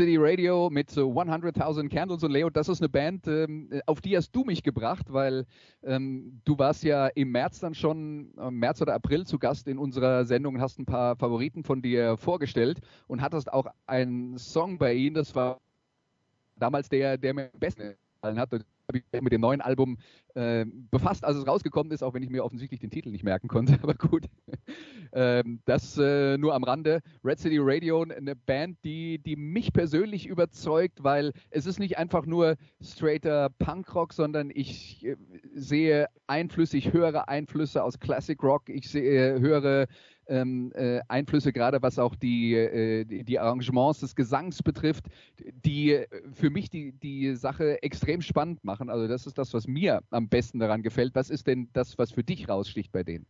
City 0.00 0.16
Radio 0.16 0.70
mit 0.70 0.88
100.000 0.88 1.90
Candles 1.90 2.24
und 2.24 2.30
Leo, 2.30 2.48
das 2.48 2.70
ist 2.70 2.80
eine 2.80 2.88
Band, 2.88 3.26
ähm, 3.26 3.68
auf 3.84 4.00
die 4.00 4.16
hast 4.16 4.34
du 4.34 4.44
mich 4.44 4.62
gebracht, 4.62 5.12
weil 5.12 5.44
ähm, 5.82 6.40
du 6.46 6.58
warst 6.58 6.84
ja 6.84 7.08
im 7.08 7.30
März 7.32 7.60
dann 7.60 7.74
schon, 7.74 8.32
äh, 8.38 8.50
März 8.50 8.80
oder 8.80 8.94
April 8.94 9.26
zu 9.26 9.38
Gast 9.38 9.68
in 9.68 9.76
unserer 9.76 10.24
Sendung 10.24 10.54
und 10.54 10.62
hast 10.62 10.78
ein 10.78 10.86
paar 10.86 11.16
Favoriten 11.16 11.64
von 11.64 11.82
dir 11.82 12.16
vorgestellt 12.16 12.80
und 13.08 13.20
hattest 13.20 13.52
auch 13.52 13.66
einen 13.86 14.38
Song 14.38 14.78
bei 14.78 14.94
ihnen, 14.94 15.16
das 15.16 15.34
war 15.34 15.60
damals 16.56 16.88
der, 16.88 17.18
der 17.18 17.34
mir 17.34 17.50
am 17.52 17.60
besten 17.60 17.94
gefallen 18.14 18.38
hat. 18.38 18.54
Ich 18.54 18.79
mit 18.92 19.32
dem 19.32 19.40
neuen 19.40 19.60
Album 19.60 19.98
äh, 20.34 20.64
befasst, 20.90 21.24
als 21.24 21.36
es 21.36 21.46
rausgekommen 21.46 21.92
ist, 21.92 22.02
auch 22.02 22.14
wenn 22.14 22.22
ich 22.22 22.30
mir 22.30 22.44
offensichtlich 22.44 22.80
den 22.80 22.90
Titel 22.90 23.10
nicht 23.10 23.24
merken 23.24 23.48
konnte. 23.48 23.78
Aber 23.82 23.94
gut, 23.94 24.26
ähm, 25.12 25.60
das 25.64 25.98
äh, 25.98 26.38
nur 26.38 26.54
am 26.54 26.64
Rande. 26.64 27.00
Red 27.24 27.38
City 27.38 27.58
Radio, 27.60 28.02
eine 28.02 28.36
Band, 28.36 28.78
die, 28.84 29.18
die 29.18 29.36
mich 29.36 29.72
persönlich 29.72 30.26
überzeugt, 30.26 31.02
weil 31.02 31.32
es 31.50 31.66
ist 31.66 31.78
nicht 31.78 31.98
einfach 31.98 32.26
nur 32.26 32.56
straighter 32.80 33.50
Punkrock, 33.58 34.12
sondern 34.12 34.50
ich 34.52 35.04
äh, 35.04 35.16
sehe 35.54 36.06
Einflüsse, 36.26 36.76
ich 36.76 36.92
höre 36.92 37.28
Einflüsse 37.28 37.82
aus 37.82 37.98
Classic 37.98 38.40
Rock, 38.42 38.68
ich 38.68 38.88
sehe, 38.88 39.40
höre 39.40 39.86
ähm, 40.30 40.72
äh, 40.74 41.00
Einflüsse, 41.08 41.52
gerade 41.52 41.82
was 41.82 41.98
auch 41.98 42.14
die, 42.14 42.54
äh, 42.54 43.04
die, 43.04 43.38
Arrangements 43.38 44.00
des 44.00 44.14
Gesangs 44.14 44.62
betrifft, 44.62 45.06
die 45.64 45.92
äh, 45.92 46.06
für 46.32 46.50
mich 46.50 46.70
die, 46.70 46.92
die 46.92 47.34
Sache 47.34 47.82
extrem 47.82 48.22
spannend 48.22 48.64
machen. 48.64 48.88
Also 48.88 49.08
das 49.08 49.26
ist 49.26 49.36
das, 49.36 49.52
was 49.52 49.66
mir 49.66 50.02
am 50.10 50.28
besten 50.28 50.60
daran 50.60 50.82
gefällt. 50.82 51.14
Was 51.14 51.30
ist 51.30 51.46
denn 51.46 51.68
das, 51.72 51.98
was 51.98 52.12
für 52.12 52.24
dich 52.24 52.48
raussticht 52.48 52.92
bei 52.92 53.02
denen? 53.02 53.26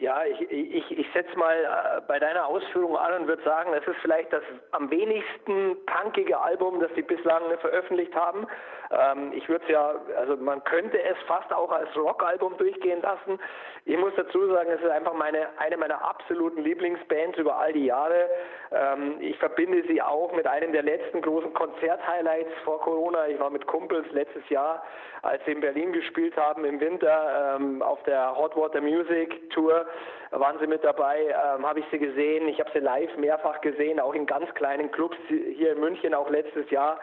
Ja, 0.00 0.24
ich, 0.24 0.40
ich, 0.52 0.96
ich 0.96 1.06
setze 1.12 1.36
mal 1.36 1.56
äh, 1.56 2.00
bei 2.06 2.20
deiner 2.20 2.46
Ausführung 2.46 2.96
an 2.96 3.22
und 3.22 3.26
würde 3.26 3.42
sagen, 3.42 3.72
es 3.74 3.84
ist 3.84 3.98
vielleicht 4.00 4.32
das 4.32 4.44
am 4.70 4.88
wenigsten 4.92 5.76
punkige 5.86 6.38
Album, 6.38 6.78
das 6.78 6.88
sie 6.94 7.02
bislang 7.02 7.42
veröffentlicht 7.60 8.14
haben. 8.14 8.46
Ähm, 8.92 9.32
ich 9.32 9.48
würde 9.48 9.64
es 9.64 9.70
ja, 9.72 9.96
also 10.16 10.36
man 10.36 10.62
könnte 10.62 11.02
es 11.02 11.16
fast 11.26 11.52
auch 11.52 11.72
als 11.72 11.88
Rockalbum 11.96 12.56
durchgehen 12.58 13.02
lassen. 13.02 13.40
Ich 13.86 13.98
muss 13.98 14.12
dazu 14.16 14.46
sagen, 14.46 14.70
es 14.70 14.80
ist 14.80 14.88
einfach 14.88 15.14
meine, 15.14 15.48
eine 15.58 15.76
meiner 15.76 16.00
absoluten 16.00 16.62
Lieblingsbands 16.62 17.36
über 17.36 17.56
all 17.56 17.72
die 17.72 17.86
Jahre. 17.86 18.28
Ähm, 18.70 19.16
ich 19.18 19.36
verbinde 19.38 19.82
sie 19.88 20.00
auch 20.00 20.32
mit 20.32 20.46
einem 20.46 20.72
der 20.72 20.84
letzten 20.84 21.22
großen 21.22 21.52
Konzerthighlights 21.54 22.52
vor 22.62 22.80
Corona. 22.82 23.26
Ich 23.26 23.40
war 23.40 23.50
mit 23.50 23.66
Kumpels 23.66 24.06
letztes 24.12 24.48
Jahr, 24.48 24.80
als 25.28 25.44
sie 25.44 25.52
in 25.52 25.60
Berlin 25.60 25.92
gespielt 25.92 26.36
haben 26.36 26.64
im 26.64 26.80
Winter 26.80 27.56
ähm, 27.56 27.82
auf 27.82 28.02
der 28.04 28.36
Hot 28.36 28.56
Water 28.56 28.80
Music 28.80 29.50
Tour 29.50 29.86
waren 30.30 30.58
sie 30.58 30.66
mit 30.66 30.84
dabei, 30.84 31.26
ähm, 31.28 31.66
habe 31.66 31.80
ich 31.80 31.86
sie 31.90 31.98
gesehen. 31.98 32.48
Ich 32.48 32.60
habe 32.60 32.70
sie 32.72 32.80
live 32.80 33.16
mehrfach 33.16 33.60
gesehen, 33.60 34.00
auch 34.00 34.14
in 34.14 34.26
ganz 34.26 34.52
kleinen 34.54 34.90
Clubs 34.90 35.16
hier 35.28 35.72
in 35.72 35.80
München, 35.80 36.14
auch 36.14 36.28
letztes 36.30 36.68
Jahr. 36.70 36.98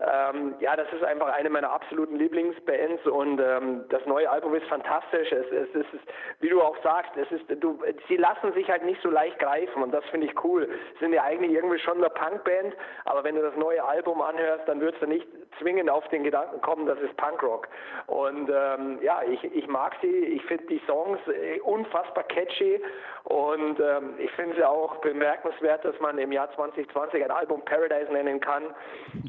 Ähm, 0.00 0.54
ja, 0.60 0.76
das 0.76 0.86
ist 0.92 1.02
einfach 1.02 1.26
eine 1.32 1.50
meiner 1.50 1.72
absoluten 1.72 2.16
Lieblingsbands 2.16 3.04
und 3.06 3.40
ähm, 3.40 3.84
das 3.88 4.04
neue 4.06 4.30
Album 4.30 4.54
ist 4.54 4.66
fantastisch. 4.68 5.32
Es, 5.32 5.46
es, 5.50 5.68
es 5.74 5.92
ist, 5.92 6.04
wie 6.38 6.48
du 6.48 6.62
auch 6.62 6.76
sagst, 6.84 7.10
es 7.16 7.28
ist, 7.32 7.44
du, 7.60 7.80
sie 8.06 8.16
lassen 8.16 8.52
sich 8.52 8.70
halt 8.70 8.84
nicht 8.84 9.02
so 9.02 9.10
leicht 9.10 9.40
greifen 9.40 9.82
und 9.82 9.92
das 9.92 10.04
finde 10.06 10.28
ich 10.28 10.44
cool. 10.44 10.68
Sie 10.94 10.98
sind 11.00 11.14
ja 11.14 11.24
eigentlich 11.24 11.50
irgendwie 11.50 11.80
schon 11.80 11.98
eine 11.98 12.10
Punkband, 12.10 12.76
aber 13.06 13.24
wenn 13.24 13.34
du 13.34 13.42
das 13.42 13.56
neue 13.56 13.82
Album 13.82 14.22
anhörst, 14.22 14.68
dann 14.68 14.80
würdest 14.80 15.02
du 15.02 15.06
nicht 15.06 15.26
zwingend 15.58 15.90
auf 15.90 16.06
den 16.08 16.24
Gedanken 16.24 16.60
kommen, 16.60 16.86
das 16.86 16.98
ist 17.00 17.16
Punkrock. 17.16 17.68
Und 18.06 18.50
ähm, 18.50 18.98
ja, 19.02 19.22
ich, 19.22 19.42
ich 19.44 19.66
mag 19.66 19.96
sie, 20.00 20.06
ich 20.08 20.44
finde 20.44 20.64
die 20.66 20.80
Songs 20.86 21.18
äh, 21.28 21.60
unfassbar 21.60 22.24
catchy 22.24 22.80
und 23.24 23.80
ähm, 23.80 24.14
ich 24.18 24.30
finde 24.32 24.56
sie 24.56 24.64
auch 24.64 24.96
bemerkenswert, 24.96 25.84
dass 25.84 25.98
man 26.00 26.18
im 26.18 26.32
Jahr 26.32 26.50
2020 26.54 27.24
ein 27.24 27.30
Album 27.30 27.64
Paradise 27.64 28.12
nennen 28.12 28.40
kann. 28.40 28.74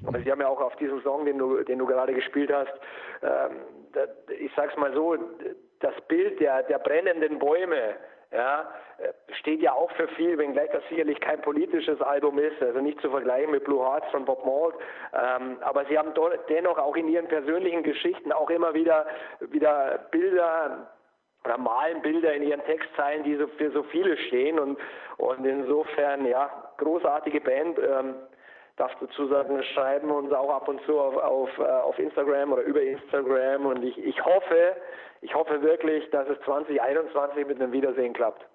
Aber 0.05 0.19
sie 0.19 0.31
haben 0.31 0.41
ja 0.41 0.47
auch 0.47 0.61
auf 0.61 0.75
diesem 0.77 1.01
Song, 1.01 1.25
den 1.25 1.37
du, 1.37 1.63
den 1.63 1.79
du 1.79 1.85
gerade 1.85 2.13
gespielt 2.13 2.51
hast, 2.53 2.73
ähm, 3.21 3.57
da, 3.93 4.01
ich 4.39 4.51
sag's 4.55 4.75
mal 4.77 4.93
so, 4.93 5.17
das 5.79 5.93
Bild 6.07 6.39
der, 6.39 6.63
der 6.63 6.79
brennenden 6.79 7.39
Bäume, 7.39 7.95
ja, 8.31 8.67
steht 9.39 9.61
ja 9.61 9.73
auch 9.73 9.91
für 9.91 10.07
viel, 10.09 10.37
wenngleich 10.37 10.69
das 10.71 10.83
sicherlich 10.89 11.19
kein 11.19 11.41
politisches 11.41 11.99
Album 12.01 12.37
ist, 12.37 12.61
also 12.61 12.79
nicht 12.79 13.01
zu 13.01 13.09
vergleichen 13.09 13.51
mit 13.51 13.63
Blue 13.63 13.83
Hearts 13.83 14.09
von 14.11 14.25
Bob 14.25 14.45
Mould, 14.45 14.75
ähm, 15.13 15.57
aber 15.61 15.85
sie 15.85 15.97
haben 15.97 16.13
dennoch 16.49 16.77
auch 16.77 16.95
in 16.95 17.07
ihren 17.07 17.27
persönlichen 17.27 17.83
Geschichten 17.83 18.31
auch 18.31 18.49
immer 18.49 18.73
wieder, 18.73 19.07
wieder 19.39 19.99
Bilder 20.11 20.89
oder 21.45 21.57
malen 21.57 22.01
Bilder 22.01 22.33
in 22.33 22.43
ihren 22.43 22.63
Textzeilen, 22.65 23.23
die 23.23 23.35
so 23.35 23.47
für 23.47 23.71
so 23.71 23.83
viele 23.83 24.17
stehen 24.17 24.59
und, 24.59 24.77
und 25.17 25.45
insofern, 25.45 26.25
ja, 26.25 26.49
großartige 26.77 27.41
Band. 27.41 27.79
Ähm, 27.79 28.15
darf 28.79 28.95
dazu 28.99 29.27
sagen, 29.27 29.61
schreiben 29.73 30.09
uns 30.09 30.31
auch 30.31 30.49
ab 30.49 30.67
und 30.67 30.81
zu 30.85 30.99
auf, 30.99 31.17
auf, 31.17 31.49
äh, 31.59 31.63
auf 31.63 31.99
Instagram 31.99 32.53
oder 32.53 32.63
über 32.63 32.81
Instagram 32.81 33.65
und 33.65 33.83
ich, 33.83 33.97
ich 33.97 34.23
hoffe, 34.23 34.75
ich 35.21 35.35
hoffe 35.35 35.61
wirklich, 35.61 36.09
dass 36.11 36.27
es 36.29 36.39
2021 36.45 37.45
mit 37.45 37.61
einem 37.61 37.73
Wiedersehen 37.73 38.13
klappt. 38.13 38.48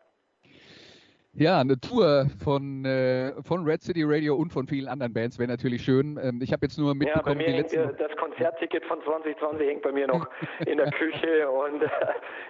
Ja, 1.36 1.58
eine 1.58 1.80
Tour 1.80 2.26
von, 2.44 2.84
äh, 2.84 3.32
von 3.42 3.64
Red 3.64 3.82
City 3.82 4.04
Radio 4.04 4.36
und 4.36 4.52
von 4.52 4.68
vielen 4.68 4.86
anderen 4.86 5.12
Bands 5.12 5.36
wäre 5.36 5.48
natürlich 5.48 5.82
schön. 5.82 6.16
Ähm, 6.22 6.38
ich 6.40 6.52
habe 6.52 6.64
jetzt 6.64 6.78
nur 6.78 6.94
mitbekommen, 6.94 7.40
ja, 7.40 7.46
die 7.46 7.52
letzten... 7.54 7.96
Das 7.98 8.16
Konzertticket 8.16 8.84
von 8.84 9.02
2020 9.02 9.66
hängt 9.66 9.82
bei 9.82 9.90
mir 9.90 10.06
noch 10.06 10.28
in 10.66 10.78
der 10.78 10.92
Küche 10.92 11.50
und 11.50 11.82
äh, 11.82 11.88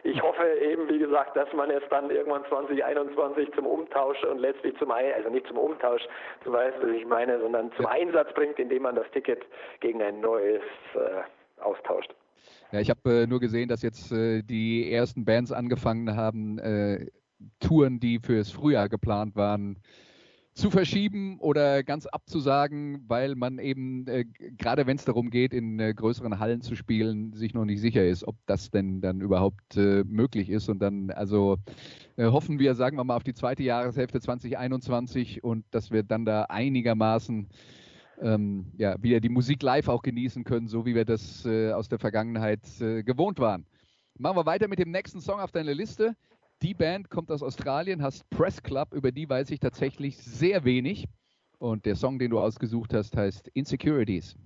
ich 0.02 0.20
hoffe 0.20 0.42
eben, 0.60 0.86
wie 0.90 0.98
gesagt, 0.98 1.34
dass 1.34 1.50
man 1.54 1.70
es 1.70 1.82
dann 1.88 2.10
irgendwann 2.10 2.44
2021 2.50 3.52
zum 3.54 3.66
Umtausch 3.66 4.22
und 4.24 4.38
letztlich 4.38 4.76
zum, 4.78 4.90
also 4.90 5.30
nicht 5.30 5.46
zum 5.46 5.56
Umtausch, 5.56 6.02
du 6.44 6.52
weißt, 6.52 6.76
was 6.82 6.90
ich 6.90 7.06
meine, 7.06 7.40
sondern 7.40 7.72
zum 7.76 7.86
Einsatz 7.86 8.34
bringt, 8.34 8.58
indem 8.58 8.82
man 8.82 8.96
das 8.96 9.10
Ticket 9.12 9.46
gegen 9.80 10.02
ein 10.02 10.20
neues 10.20 10.62
äh, 10.94 11.62
austauscht. 11.62 12.14
Ja, 12.70 12.80
ich 12.80 12.90
habe 12.90 13.22
äh, 13.22 13.26
nur 13.26 13.40
gesehen, 13.40 13.68
dass 13.68 13.80
jetzt 13.80 14.12
äh, 14.12 14.42
die 14.42 14.92
ersten 14.92 15.24
Bands 15.24 15.52
angefangen 15.52 16.14
haben, 16.16 16.58
äh, 16.58 17.06
Touren, 17.60 18.00
die 18.00 18.18
fürs 18.18 18.50
Frühjahr 18.50 18.88
geplant 18.88 19.36
waren, 19.36 19.78
zu 20.54 20.70
verschieben 20.70 21.40
oder 21.40 21.82
ganz 21.82 22.06
abzusagen, 22.06 23.04
weil 23.08 23.34
man 23.34 23.58
eben, 23.58 24.06
äh, 24.06 24.24
gerade 24.56 24.86
wenn 24.86 24.96
es 24.96 25.04
darum 25.04 25.30
geht, 25.30 25.52
in 25.52 25.80
äh, 25.80 25.92
größeren 25.92 26.38
Hallen 26.38 26.62
zu 26.62 26.76
spielen, 26.76 27.32
sich 27.32 27.54
noch 27.54 27.64
nicht 27.64 27.80
sicher 27.80 28.06
ist, 28.06 28.22
ob 28.22 28.36
das 28.46 28.70
denn 28.70 29.00
dann 29.00 29.20
überhaupt 29.20 29.76
äh, 29.76 30.04
möglich 30.04 30.50
ist. 30.50 30.68
Und 30.68 30.78
dann, 30.78 31.10
also 31.10 31.56
äh, 32.16 32.26
hoffen 32.26 32.60
wir, 32.60 32.76
sagen 32.76 32.96
wir 32.96 33.02
mal, 33.02 33.16
auf 33.16 33.24
die 33.24 33.34
zweite 33.34 33.64
Jahreshälfte 33.64 34.20
2021 34.20 35.42
und 35.42 35.64
dass 35.72 35.90
wir 35.90 36.04
dann 36.04 36.24
da 36.24 36.44
einigermaßen 36.44 37.48
ähm, 38.20 38.66
ja, 38.76 38.94
wieder 39.02 39.18
die 39.18 39.28
Musik 39.28 39.60
live 39.60 39.88
auch 39.88 40.02
genießen 40.02 40.44
können, 40.44 40.68
so 40.68 40.86
wie 40.86 40.94
wir 40.94 41.04
das 41.04 41.44
äh, 41.46 41.72
aus 41.72 41.88
der 41.88 41.98
Vergangenheit 41.98 42.80
äh, 42.80 43.02
gewohnt 43.02 43.40
waren. 43.40 43.66
Machen 44.18 44.36
wir 44.36 44.46
weiter 44.46 44.68
mit 44.68 44.78
dem 44.78 44.92
nächsten 44.92 45.20
Song 45.20 45.40
auf 45.40 45.50
deiner 45.50 45.74
Liste. 45.74 46.14
Die 46.62 46.74
Band 46.74 47.10
kommt 47.10 47.30
aus 47.30 47.42
Australien, 47.42 48.02
heißt 48.02 48.28
Press 48.30 48.62
Club, 48.62 48.94
über 48.94 49.12
die 49.12 49.28
weiß 49.28 49.50
ich 49.50 49.60
tatsächlich 49.60 50.16
sehr 50.18 50.64
wenig. 50.64 51.06
Und 51.58 51.86
der 51.86 51.96
Song, 51.96 52.18
den 52.18 52.30
du 52.30 52.40
ausgesucht 52.40 52.94
hast, 52.94 53.16
heißt 53.16 53.48
Insecurities. 53.54 54.36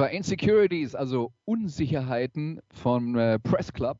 Das 0.00 0.06
war 0.06 0.14
Insecurities, 0.14 0.94
also 0.94 1.30
Unsicherheiten 1.44 2.62
von 2.72 3.18
äh, 3.18 3.38
Press 3.38 3.70
Club. 3.70 3.98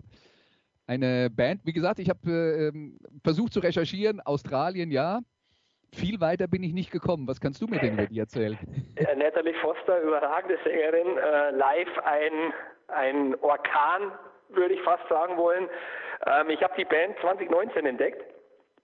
Eine 0.86 1.28
Band, 1.28 1.60
wie 1.66 1.74
gesagt, 1.74 1.98
ich 1.98 2.08
habe 2.08 2.20
äh, 2.26 2.68
ähm, 2.68 2.98
versucht 3.22 3.52
zu 3.52 3.60
recherchieren, 3.60 4.18
Australien 4.22 4.90
ja. 4.90 5.18
Viel 5.92 6.18
weiter 6.22 6.48
bin 6.48 6.62
ich 6.62 6.72
nicht 6.72 6.90
gekommen. 6.90 7.28
Was 7.28 7.38
kannst 7.38 7.60
du 7.60 7.66
mir 7.66 7.80
denn 7.80 7.98
über 7.98 8.06
die 8.06 8.18
erzählen? 8.18 8.58
Ja, 8.98 9.14
Natalie 9.14 9.52
Foster, 9.60 10.00
überragende 10.00 10.56
Sängerin, 10.64 11.18
äh, 11.18 11.50
live 11.50 11.98
ein, 12.02 12.54
ein 12.88 13.34
Orkan, 13.42 14.10
würde 14.48 14.72
ich 14.72 14.80
fast 14.80 15.06
sagen 15.10 15.36
wollen. 15.36 15.68
Ähm, 16.26 16.48
ich 16.48 16.62
habe 16.62 16.72
die 16.78 16.86
Band 16.86 17.14
2019 17.20 17.84
entdeckt 17.84 18.24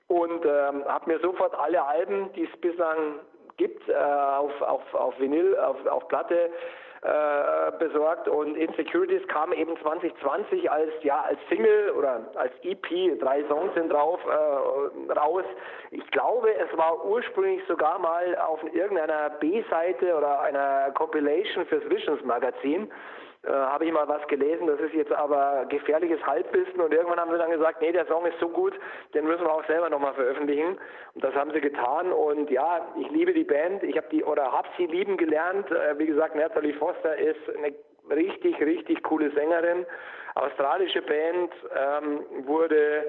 und 0.09 0.45
ähm, 0.45 0.85
habe 0.85 1.11
mir 1.11 1.19
sofort 1.21 1.55
alle 1.55 1.83
Alben, 1.83 2.31
die 2.35 2.45
es 2.45 2.61
bislang 2.61 3.21
gibt, 3.57 3.89
äh, 3.89 3.95
auf, 3.95 4.61
auf, 4.61 4.93
auf 4.93 5.19
Vinyl, 5.19 5.57
auf, 5.57 5.87
auf 5.87 6.07
Platte 6.09 6.51
äh, 7.07 7.71
besorgt 7.79 8.27
und 8.27 8.57
Insecurities 8.57 9.27
kam 9.29 9.53
eben 9.53 9.77
2020 9.81 10.69
als 10.69 10.91
ja 11.03 11.23
als 11.23 11.39
Single 11.49 11.91
oder 11.97 12.21
als 12.35 12.53
EP, 12.63 13.21
drei 13.21 13.45
Songs 13.45 13.73
sind 13.75 13.93
drauf 13.93 14.19
äh, 14.27 15.13
raus. 15.13 15.45
Ich 15.93 16.05
glaube, 16.11 16.49
es 16.53 16.77
war 16.77 17.05
ursprünglich 17.05 17.63
sogar 17.69 18.01
mal 18.01 18.37
auf 18.39 18.61
irgendeiner 18.75 19.31
B-Seite 19.39 20.17
oder 20.17 20.41
einer 20.41 20.91
Compilation 20.95 21.65
fürs 21.67 21.89
Visions 21.89 22.25
Magazin 22.25 22.91
äh, 23.47 23.51
habe 23.51 23.85
ich 23.85 23.93
mal 23.93 24.09
was 24.09 24.27
gelesen, 24.29 24.67
das 24.67 24.81
ist 24.81 24.95
jetzt 24.95 25.13
aber 25.13 25.67
gefährliches 25.69 26.25
Halbwissen 26.27 26.81
und 26.81 26.93
irgendwann 26.93 27.21
haben 27.21 27.31
sie 27.31 27.39
dann 27.39 27.51
gesagt, 27.51 27.81
nee, 27.81 27.93
der 27.93 28.07
Song 28.07 28.27
ist 28.27 28.39
so 28.41 28.49
gut, 28.49 28.75
den 29.15 29.25
müssen 29.27 29.45
wir 29.45 29.53
auch 29.53 29.65
selber 29.67 29.89
nochmal 29.89 30.15
veröffentlichen. 30.15 30.79
Und 31.15 31.25
das 31.25 31.35
haben 31.35 31.53
sie 31.53 31.61
getan 31.61 32.13
und 32.13 32.51
ja, 32.51 32.87
ich 32.99 33.09
liebe 33.11 33.33
die 33.33 33.45
Band, 33.45 33.83
ich 33.83 33.97
habe 33.97 34.09
die 34.11 34.25
oder 34.25 34.51
habe 34.51 34.69
sie 34.77 34.87
lieben 34.87 35.17
gelernt, 35.17 35.71
äh, 35.71 35.99
wie 35.99 36.07
gesagt, 36.07 36.35
Natalie 36.35 36.75
Foster 36.75 37.17
ist 37.17 37.41
eine 37.57 37.73
richtig, 38.15 38.61
richtig 38.61 39.03
coole 39.03 39.31
Sängerin, 39.31 39.87
australische 40.35 41.03
Band, 41.03 41.53
ähm, 41.75 42.47
wurde 42.47 43.05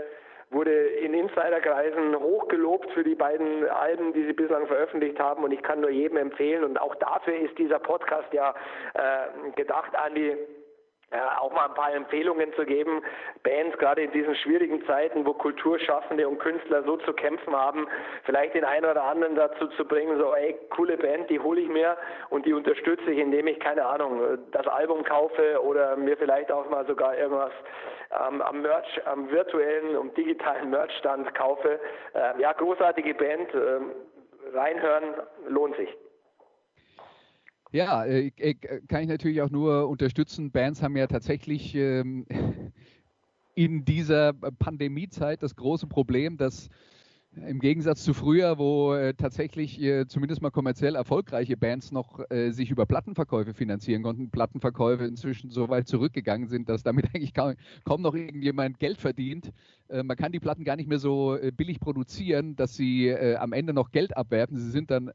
wurde 0.50 0.72
in 0.72 1.14
Insiderkreisen 1.14 2.16
hochgelobt 2.16 2.92
für 2.92 3.04
die 3.04 3.16
beiden 3.16 3.68
Alben, 3.70 4.14
die 4.14 4.26
sie 4.26 4.34
bislang 4.34 4.66
veröffentlicht 4.68 5.20
haben. 5.20 5.44
Und 5.44 5.52
ich 5.52 5.62
kann 5.62 5.82
nur 5.82 5.90
jedem 5.90 6.18
empfehlen. 6.18 6.64
Und 6.64 6.80
auch 6.80 6.96
dafür 6.96 7.36
ist 7.36 7.58
dieser 7.58 7.80
Podcast 7.80 8.32
ja 8.34 8.54
äh, 8.94 9.52
gedacht, 9.56 9.96
Andi 9.96 10.38
äh, 11.10 11.18
auch 11.40 11.54
mal 11.54 11.68
ein 11.68 11.74
paar 11.74 11.94
Empfehlungen 11.94 12.54
zu 12.56 12.66
geben. 12.66 13.02
Bands, 13.44 13.78
gerade 13.78 14.02
in 14.02 14.12
diesen 14.12 14.36
schwierigen 14.36 14.86
Zeiten, 14.86 15.26
wo 15.26 15.34
Kulturschaffende 15.34 16.28
und 16.28 16.40
Künstler 16.40 16.84
so 16.84 16.98
zu 16.98 17.14
kämpfen 17.14 17.56
haben, 17.56 17.88
vielleicht 18.26 18.56
den 18.56 18.66
einen 18.66 18.86
oder 18.86 19.04
anderen 19.04 19.36
dazu 19.36 19.68
zu 19.68 19.86
bringen, 19.86 20.18
so, 20.20 20.36
ey, 20.36 20.58
coole 20.70 20.98
Band, 20.98 21.30
die 21.30 21.40
hole 21.40 21.62
ich 21.62 21.70
mir 21.70 21.96
und 22.30 22.46
die 22.46 22.54
unterstütze 22.54 23.10
ich, 23.10 23.20
indem 23.20 23.48
ich, 23.48 23.58
keine 23.60 23.86
Ahnung, 23.86 24.38
das 24.52 24.68
Album 24.68 25.04
kaufe 25.06 25.64
oder 25.64 25.96
mir 25.96 26.18
vielleicht 26.18 26.52
auch 26.52 26.70
mal 26.70 26.86
sogar 26.86 27.18
irgendwas 27.18 27.54
ähm, 28.12 28.42
am 28.42 28.62
Merch, 28.62 29.02
am 29.06 29.32
virtuellen 29.32 29.96
und 29.96 30.18
digitalen 30.18 30.70
Merchstand 30.70 31.34
kaufe. 31.36 31.80
Äh, 32.14 32.42
ja, 32.42 32.52
großartige 32.52 33.14
Band, 33.14 33.54
äh, 33.54 33.80
reinhören 34.54 35.16
lohnt 35.48 35.78
sich. 35.78 35.96
Ja, 37.72 38.06
äh, 38.06 38.32
äh, 38.38 38.54
kann 38.88 39.04
ich 39.04 39.10
natürlich 39.10 39.42
auch 39.42 39.50
nur 39.50 39.90
unterstützen. 39.90 40.52
Bands 40.52 40.82
haben 40.82 40.96
ja 40.96 41.08
tatsächlich 41.08 41.76
ähm, 41.76 42.26
in 43.56 43.84
dieser 43.84 44.34
Pandemiezeit 44.34 45.44
das 45.44 45.56
große 45.56 45.88
Problem, 45.88 46.38
dass 46.38 46.70
im 47.46 47.60
Gegensatz 47.60 48.04
zu 48.04 48.14
früher, 48.14 48.58
wo 48.58 48.94
äh, 48.94 49.14
tatsächlich 49.14 49.80
äh, 49.82 50.08
zumindest 50.08 50.42
mal 50.42 50.50
kommerziell 50.50 50.96
erfolgreiche 50.96 51.58
Bands 51.58 51.92
noch 51.92 52.20
äh, 52.30 52.52
sich 52.52 52.72
über 52.72 52.86
Plattenverkäufe 52.86 53.54
finanzieren 53.54 54.02
konnten, 54.02 54.32
Plattenverkäufe 54.32 55.06
inzwischen 55.06 55.50
so 55.50 55.70
weit 55.70 55.88
zurückgegangen 55.88 56.48
sind, 56.48 56.70
dass 56.70 56.84
damit 56.84 57.06
eigentlich 57.14 57.34
kaum, 57.34 57.54
kaum 57.84 58.02
noch 58.02 58.16
irgendjemand 58.16 58.80
Geld 58.80 59.00
verdient. 59.00 59.52
Äh, 59.90 60.04
man 60.04 60.18
kann 60.18 60.32
die 60.32 60.40
Platten 60.40 60.64
gar 60.64 60.76
nicht 60.76 60.90
mehr 60.90 61.00
so 61.00 61.36
äh, 61.36 61.52
billig 61.52 61.80
produzieren, 61.80 62.56
dass 62.56 62.76
sie 62.76 63.08
äh, 63.08 63.36
am 63.36 63.54
Ende 63.54 63.74
noch 63.74 63.92
Geld 63.92 64.16
abwerfen. 64.18 64.58
Sie 64.58 64.72
sind 64.72 64.90
dann 64.90 65.12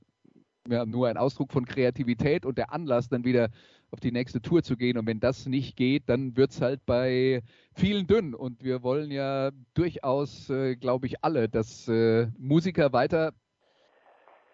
ja, 0.68 0.86
nur 0.86 1.08
ein 1.08 1.16
Ausdruck 1.16 1.52
von 1.52 1.64
Kreativität 1.64 2.46
und 2.46 2.58
der 2.58 2.72
Anlass, 2.72 3.08
dann 3.08 3.24
wieder 3.24 3.48
auf 3.90 4.00
die 4.00 4.12
nächste 4.12 4.40
Tour 4.40 4.62
zu 4.62 4.76
gehen. 4.76 4.96
Und 4.96 5.06
wenn 5.06 5.20
das 5.20 5.46
nicht 5.46 5.76
geht, 5.76 6.08
dann 6.08 6.36
wird 6.36 6.52
es 6.52 6.60
halt 6.60 6.84
bei 6.86 7.42
vielen 7.74 8.06
dünn. 8.06 8.34
Und 8.34 8.62
wir 8.62 8.82
wollen 8.82 9.10
ja 9.10 9.50
durchaus, 9.74 10.48
äh, 10.50 10.76
glaube 10.76 11.06
ich, 11.06 11.22
alle, 11.24 11.48
dass 11.48 11.88
äh, 11.88 12.28
Musiker 12.38 12.92
weiter 12.92 13.32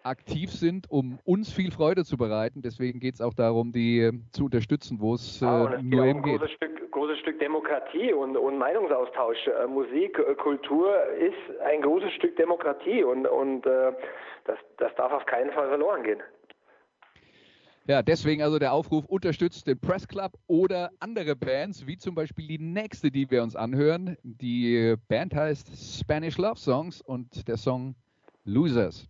aktiv 0.03 0.51
sind, 0.51 0.89
um 0.89 1.19
uns 1.23 1.51
viel 1.51 1.71
Freude 1.71 2.05
zu 2.05 2.17
bereiten. 2.17 2.61
Deswegen 2.61 2.99
geht 2.99 3.15
es 3.15 3.21
auch 3.21 3.33
darum, 3.33 3.71
die 3.71 3.99
äh, 3.99 4.13
zu 4.31 4.45
unterstützen, 4.45 4.99
wo 4.99 5.13
es 5.13 5.41
äh, 5.41 5.45
ja, 5.45 5.81
nur 5.81 6.05
eben 6.05 6.21
geht. 6.23 6.39
Großes 6.39 6.55
Stück, 6.55 6.91
großes 6.91 7.19
Stück 7.19 7.39
Demokratie 7.39 8.13
und, 8.13 8.37
und 8.37 8.57
Meinungsaustausch. 8.57 9.47
Äh, 9.47 9.67
Musik, 9.67 10.19
äh, 10.19 10.35
Kultur 10.35 10.95
ist 11.13 11.59
ein 11.65 11.81
großes 11.81 12.13
Stück 12.13 12.35
Demokratie 12.37 13.03
und, 13.03 13.27
und 13.27 13.65
das, 13.65 14.57
das 14.77 14.95
darf 14.95 15.11
auf 15.11 15.25
keinen 15.25 15.51
Fall 15.51 15.67
verloren 15.67 16.03
gehen. 16.03 16.21
Ja, 17.89 18.03
deswegen 18.03 18.43
also 18.43 18.59
der 18.59 18.71
Aufruf, 18.71 19.05
unterstützt 19.05 19.65
den 19.65 19.79
Press 19.79 20.07
Club 20.07 20.33
oder 20.45 20.91
andere 20.99 21.35
Bands, 21.35 21.87
wie 21.87 21.97
zum 21.97 22.13
Beispiel 22.13 22.47
die 22.47 22.59
nächste, 22.59 23.09
die 23.09 23.31
wir 23.31 23.41
uns 23.41 23.55
anhören. 23.55 24.15
Die 24.21 24.95
Band 25.07 25.33
heißt 25.33 25.99
Spanish 25.99 26.37
Love 26.37 26.59
Songs 26.59 27.01
und 27.01 27.47
der 27.47 27.57
Song 27.57 27.95
Losers. 28.45 29.07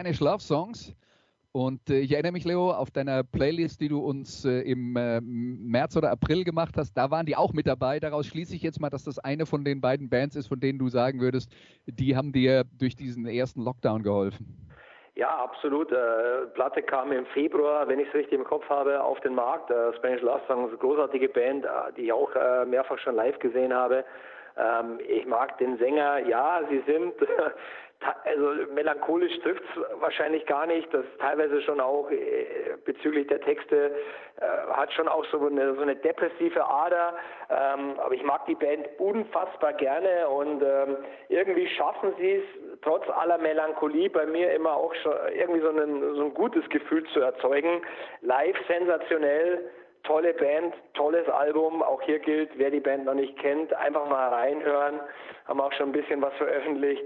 Spanish 0.00 0.20
Love 0.20 0.40
Songs. 0.40 0.96
Und 1.52 1.90
äh, 1.90 1.98
ich 1.98 2.12
erinnere 2.12 2.32
mich, 2.32 2.46
Leo, 2.46 2.70
auf 2.70 2.90
deiner 2.90 3.22
Playlist, 3.22 3.82
die 3.82 3.88
du 3.88 3.98
uns 3.98 4.46
äh, 4.46 4.60
im 4.62 4.96
äh, 4.96 5.20
März 5.20 5.94
oder 5.94 6.10
April 6.10 6.42
gemacht 6.42 6.74
hast, 6.78 6.94
da 6.94 7.10
waren 7.10 7.26
die 7.26 7.36
auch 7.36 7.52
mit 7.52 7.66
dabei. 7.66 8.00
Daraus 8.00 8.26
schließe 8.26 8.54
ich 8.54 8.62
jetzt 8.62 8.80
mal, 8.80 8.88
dass 8.88 9.04
das 9.04 9.18
eine 9.18 9.44
von 9.44 9.62
den 9.62 9.82
beiden 9.82 10.08
Bands 10.08 10.36
ist, 10.36 10.46
von 10.46 10.58
denen 10.58 10.78
du 10.78 10.88
sagen 10.88 11.20
würdest, 11.20 11.52
die 11.84 12.16
haben 12.16 12.32
dir 12.32 12.64
durch 12.78 12.96
diesen 12.96 13.26
ersten 13.26 13.60
Lockdown 13.60 14.02
geholfen. 14.02 14.46
Ja, 15.16 15.36
absolut. 15.36 15.92
Äh, 15.92 16.46
Platte 16.54 16.80
kam 16.80 17.12
im 17.12 17.26
Februar, 17.26 17.86
wenn 17.86 18.00
ich 18.00 18.08
es 18.08 18.14
richtig 18.14 18.38
im 18.38 18.44
Kopf 18.44 18.66
habe, 18.70 19.02
auf 19.02 19.20
den 19.20 19.34
Markt. 19.34 19.70
Äh, 19.70 19.92
Spanish 19.98 20.22
Love 20.22 20.40
Songs, 20.46 20.72
großartige 20.78 21.28
Band, 21.28 21.66
die 21.98 22.06
ich 22.06 22.12
auch 22.14 22.34
äh, 22.34 22.64
mehrfach 22.64 22.98
schon 23.00 23.16
live 23.16 23.38
gesehen 23.38 23.74
habe. 23.74 24.06
Ähm, 24.56 24.98
ich 25.06 25.26
mag 25.26 25.58
den 25.58 25.76
Sänger, 25.76 26.26
ja, 26.26 26.62
sie 26.70 26.82
sind 26.86 27.12
also 28.24 28.72
melancholisch 28.72 29.38
trifft 29.40 29.62
es 29.62 30.00
wahrscheinlich 30.00 30.46
gar 30.46 30.66
nicht. 30.66 30.92
Das 30.92 31.04
teilweise 31.18 31.60
schon 31.62 31.80
auch 31.80 32.10
äh, 32.10 32.76
bezüglich 32.84 33.26
der 33.26 33.40
Texte 33.40 33.94
äh, 34.40 34.72
hat 34.72 34.92
schon 34.92 35.06
auch 35.06 35.24
so 35.26 35.46
eine, 35.46 35.74
so 35.74 35.82
eine 35.82 35.96
depressive 35.96 36.64
Ader. 36.64 37.14
Ähm, 37.50 37.98
aber 37.98 38.14
ich 38.14 38.22
mag 38.22 38.46
die 38.46 38.54
Band 38.54 38.88
unfassbar 38.98 39.74
gerne 39.74 40.28
und 40.28 40.62
ähm, 40.62 40.96
irgendwie 41.28 41.68
schaffen 41.68 42.14
sie 42.18 42.36
es 42.36 42.44
trotz 42.82 43.08
aller 43.10 43.38
Melancholie 43.38 44.08
bei 44.08 44.24
mir 44.24 44.50
immer 44.52 44.74
auch 44.74 44.94
schon 44.94 45.12
irgendwie 45.34 45.60
so, 45.60 45.68
einen, 45.68 46.14
so 46.14 46.24
ein 46.24 46.34
gutes 46.34 46.66
Gefühl 46.70 47.04
zu 47.12 47.20
erzeugen. 47.20 47.82
Live 48.22 48.56
sensationell 48.66 49.70
tolle 50.04 50.32
Band, 50.32 50.74
tolles 50.94 51.28
Album. 51.28 51.82
Auch 51.82 52.00
hier 52.02 52.18
gilt, 52.18 52.50
wer 52.56 52.70
die 52.70 52.80
Band 52.80 53.04
noch 53.04 53.14
nicht 53.14 53.38
kennt, 53.38 53.72
einfach 53.74 54.08
mal 54.08 54.28
reinhören. 54.28 55.00
Haben 55.46 55.60
auch 55.60 55.72
schon 55.74 55.90
ein 55.90 55.92
bisschen 55.92 56.22
was 56.22 56.32
veröffentlicht. 56.34 57.04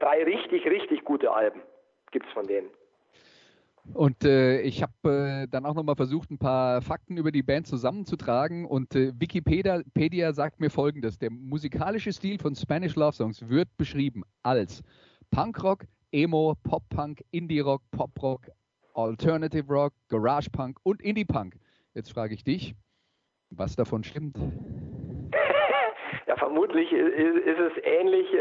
Drei 0.00 0.24
richtig, 0.24 0.64
richtig 0.66 1.04
gute 1.04 1.32
Alben 1.32 1.62
gibt 2.10 2.26
es 2.26 2.32
von 2.32 2.46
denen. 2.46 2.70
Und 3.92 4.24
äh, 4.24 4.62
ich 4.62 4.82
habe 4.82 5.44
äh, 5.44 5.46
dann 5.46 5.66
auch 5.66 5.74
nochmal 5.74 5.96
versucht, 5.96 6.30
ein 6.30 6.38
paar 6.38 6.80
Fakten 6.80 7.18
über 7.18 7.30
die 7.30 7.42
Band 7.42 7.66
zusammenzutragen. 7.66 8.64
Und 8.64 8.94
äh, 8.94 9.12
Wikipedia 9.18 10.32
sagt 10.32 10.58
mir 10.58 10.70
folgendes: 10.70 11.18
Der 11.18 11.30
musikalische 11.30 12.12
Stil 12.12 12.38
von 12.38 12.54
Spanish 12.54 12.94
Love 12.94 13.12
Songs 13.12 13.46
wird 13.48 13.68
beschrieben 13.76 14.22
als 14.42 14.82
Punkrock, 15.30 15.84
Emo, 16.12 16.54
Pop-Punk, 16.62 17.22
Indie-Rock, 17.30 17.82
Pop-Rock, 17.90 18.50
Alternative 18.94 19.66
Rock, 19.68 19.92
Garage 20.08 20.48
Punk 20.50 20.78
und 20.82 21.02
Indie-Punk. 21.02 21.56
Jetzt 21.92 22.12
frage 22.12 22.34
ich 22.34 22.42
dich, 22.42 22.74
was 23.50 23.76
davon 23.76 24.02
stimmt? 24.02 24.38
Ja, 26.26 26.36
vermutlich 26.36 26.90
ist, 26.90 27.58
es 27.58 27.84
ähnlich 27.84 28.32
äh, 28.32 28.40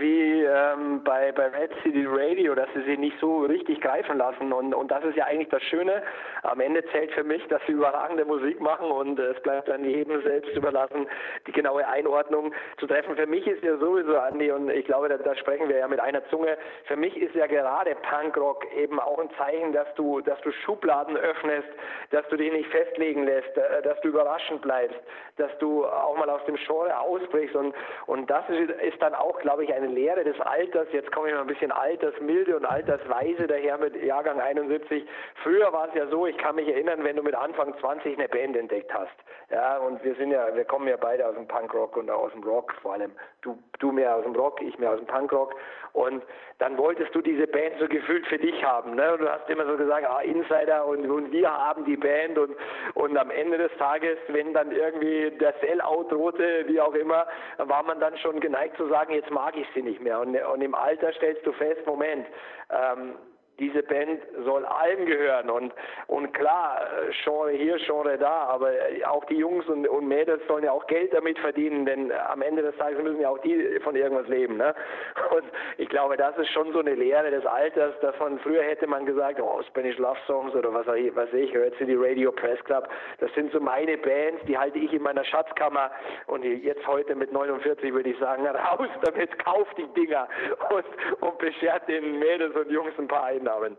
wie 0.00 0.42
ähm, 0.42 1.04
bei, 1.04 1.30
bei 1.30 1.46
Red 1.46 1.70
City 1.84 2.04
Radio, 2.08 2.56
dass 2.56 2.68
sie 2.74 2.82
sich 2.82 2.98
nicht 2.98 3.16
so 3.20 3.42
richtig 3.42 3.80
greifen 3.80 4.18
lassen. 4.18 4.52
Und, 4.52 4.74
und 4.74 4.90
das 4.90 5.04
ist 5.04 5.16
ja 5.16 5.26
eigentlich 5.26 5.48
das 5.48 5.62
Schöne. 5.62 6.02
Am 6.42 6.58
Ende 6.58 6.84
zählt 6.86 7.12
für 7.12 7.22
mich, 7.22 7.46
dass 7.46 7.62
sie 7.66 7.72
überragende 7.72 8.24
Musik 8.24 8.60
machen 8.60 8.90
und 8.90 9.20
äh, 9.20 9.30
es 9.30 9.40
bleibt 9.42 9.68
dann 9.68 9.84
jedem 9.84 10.22
selbst 10.22 10.56
überlassen, 10.56 11.06
die 11.46 11.52
genaue 11.52 11.86
Einordnung 11.86 12.52
zu 12.78 12.88
treffen. 12.88 13.14
Für 13.14 13.28
mich 13.28 13.46
ist 13.46 13.62
ja 13.62 13.76
sowieso, 13.76 14.18
Andi, 14.18 14.50
und 14.50 14.68
ich 14.70 14.84
glaube, 14.84 15.08
da, 15.08 15.16
da 15.16 15.36
sprechen 15.36 15.68
wir 15.68 15.78
ja 15.78 15.86
mit 15.86 16.00
einer 16.00 16.26
Zunge, 16.30 16.58
für 16.86 16.96
mich 16.96 17.16
ist 17.16 17.36
ja 17.36 17.46
gerade 17.46 17.94
Punkrock 18.10 18.66
eben 18.74 18.98
auch 18.98 19.20
ein 19.20 19.30
Zeichen, 19.38 19.72
dass 19.72 19.86
du, 19.94 20.20
dass 20.20 20.40
du 20.40 20.50
Schubladen 20.50 21.16
öffnest, 21.16 21.68
dass 22.10 22.26
du 22.28 22.36
dich 22.36 22.52
nicht 22.52 22.70
festlegen 22.70 23.22
lässt, 23.24 23.56
äh, 23.56 23.82
dass 23.82 24.00
du 24.00 24.08
überraschend 24.08 24.62
bleibst, 24.62 24.98
dass 25.36 25.56
du 25.58 25.86
auch 25.86 26.16
mal 26.16 26.28
aus 26.28 26.44
dem 26.46 26.56
Genre 26.56 27.03
ausbrichst. 27.04 27.54
Und, 27.54 27.74
und 28.06 28.28
das 28.30 28.48
ist, 28.48 28.70
ist 28.70 29.00
dann 29.00 29.14
auch, 29.14 29.38
glaube 29.40 29.64
ich, 29.64 29.72
eine 29.72 29.86
Lehre 29.86 30.24
des 30.24 30.40
Alters. 30.40 30.88
Jetzt 30.92 31.12
komme 31.12 31.28
ich 31.28 31.34
mal 31.34 31.42
ein 31.42 31.46
bisschen 31.46 31.72
altersmilde 31.72 32.56
und 32.56 32.64
altersweise 32.64 33.46
daher 33.46 33.78
mit 33.78 34.02
Jahrgang 34.02 34.40
71. 34.40 35.06
Früher 35.42 35.72
war 35.72 35.88
es 35.88 35.94
ja 35.94 36.06
so, 36.08 36.26
ich 36.26 36.36
kann 36.38 36.56
mich 36.56 36.68
erinnern, 36.68 37.04
wenn 37.04 37.16
du 37.16 37.22
mit 37.22 37.34
Anfang 37.34 37.74
20 37.78 38.18
eine 38.18 38.28
Band 38.28 38.56
entdeckt 38.56 38.92
hast. 38.92 39.14
Ja, 39.50 39.78
und 39.78 40.02
wir 40.02 40.14
sind 40.16 40.30
ja, 40.30 40.54
wir 40.54 40.64
kommen 40.64 40.88
ja 40.88 40.96
beide 40.96 41.26
aus 41.26 41.34
dem 41.34 41.46
Punkrock 41.46 41.96
und 41.96 42.10
aus 42.10 42.32
dem 42.32 42.42
Rock, 42.42 42.72
vor 42.82 42.94
allem 42.94 43.12
du, 43.42 43.58
du 43.78 43.92
mehr 43.92 44.16
aus 44.16 44.24
dem 44.24 44.34
Rock, 44.34 44.60
ich 44.62 44.78
mehr 44.78 44.90
aus 44.92 44.98
dem 44.98 45.06
Punkrock. 45.06 45.54
Und 45.92 46.24
dann 46.58 46.76
wolltest 46.76 47.14
du 47.14 47.20
diese 47.20 47.46
Band 47.46 47.74
so 47.78 47.86
gefühlt 47.86 48.26
für 48.26 48.38
dich 48.38 48.64
haben. 48.64 48.94
Ne? 48.94 49.12
Und 49.12 49.20
du 49.20 49.30
hast 49.30 49.48
immer 49.48 49.66
so 49.66 49.76
gesagt, 49.76 50.06
ah, 50.08 50.20
Insider 50.22 50.86
und, 50.86 51.08
und 51.08 51.30
wir 51.30 51.50
haben 51.50 51.84
die 51.84 51.96
Band 51.96 52.38
und, 52.38 52.56
und 52.94 53.16
am 53.16 53.30
Ende 53.30 53.58
des 53.58 53.72
Tages, 53.78 54.18
wenn 54.28 54.52
dann 54.54 54.72
irgendwie 54.72 55.30
der 55.38 55.54
Sellout 55.60 56.08
drohte, 56.10 56.64
wie 56.66 56.80
auch 56.94 57.00
immer, 57.00 57.26
war 57.58 57.82
man 57.82 58.00
dann 58.00 58.16
schon 58.18 58.40
geneigt 58.40 58.76
zu 58.76 58.88
sagen, 58.88 59.12
jetzt 59.12 59.30
mag 59.30 59.56
ich 59.56 59.66
sie 59.74 59.82
nicht 59.82 60.00
mehr. 60.00 60.20
Und, 60.20 60.36
und 60.36 60.60
im 60.60 60.74
Alter 60.74 61.12
stellst 61.12 61.46
du 61.46 61.52
fest, 61.52 61.86
Moment, 61.86 62.26
ähm, 62.70 63.14
diese 63.58 63.82
Band 63.82 64.20
soll 64.44 64.64
allen 64.64 65.06
gehören. 65.06 65.50
Und 65.50 65.72
und 66.06 66.32
klar 66.34 66.80
Genre 67.24 67.50
hier 67.50 67.76
Genre 67.78 68.18
da 68.18 68.44
aber 68.44 68.70
auch 69.06 69.24
die 69.26 69.36
Jungs 69.36 69.66
und, 69.68 69.86
und 69.88 70.06
Mädels 70.06 70.42
sollen 70.48 70.64
ja 70.64 70.72
auch 70.72 70.86
Geld 70.86 71.12
damit 71.12 71.38
verdienen 71.38 71.86
denn 71.86 72.12
am 72.12 72.42
Ende 72.42 72.62
des 72.62 72.76
Tages 72.76 73.02
müssen 73.02 73.20
ja 73.20 73.28
auch 73.28 73.38
die 73.38 73.78
von 73.82 73.96
irgendwas 73.96 74.28
leben 74.28 74.56
ne? 74.56 74.74
Und 75.30 75.44
ich 75.78 75.88
glaube 75.88 76.16
das 76.16 76.36
ist 76.38 76.50
schon 76.50 76.72
so 76.72 76.80
eine 76.80 76.94
Lehre 76.94 77.30
des 77.30 77.46
Alters 77.46 77.94
dass 78.00 78.14
von 78.16 78.38
früher 78.40 78.62
hätte 78.62 78.86
man 78.86 79.06
gesagt 79.06 79.40
oh 79.40 79.62
Spanish 79.68 79.98
Love 79.98 80.18
Songs 80.26 80.54
oder 80.54 80.72
was 80.72 80.86
was 80.86 81.32
ich 81.32 81.52
hört 81.54 81.74
sie 81.78 81.86
die 81.86 81.94
Radio 81.94 82.32
Press 82.32 82.62
Club. 82.64 82.88
Das 83.18 83.32
sind 83.34 83.52
so 83.52 83.60
meine 83.60 83.96
Bands 83.98 84.42
die 84.46 84.58
halte 84.58 84.78
ich 84.78 84.92
in 84.92 85.02
meiner 85.02 85.24
Schatzkammer. 85.24 85.90
Und 86.26 86.44
jetzt 86.44 86.86
heute 86.86 87.14
mit 87.14 87.32
49 87.32 87.92
würde 87.92 88.10
ich 88.10 88.18
sagen 88.18 88.46
raus 88.46 88.88
damit 89.02 89.38
kauft 89.44 89.76
die 89.78 89.86
Dinger 89.94 90.28
und 90.70 90.84
und 91.20 91.38
beschert 91.38 91.88
den 91.88 92.18
Mädels 92.18 92.54
und 92.54 92.70
Jungs 92.70 92.92
ein 92.98 93.08
paar 93.08 93.24
ein 93.24 93.43
Namen. 93.44 93.76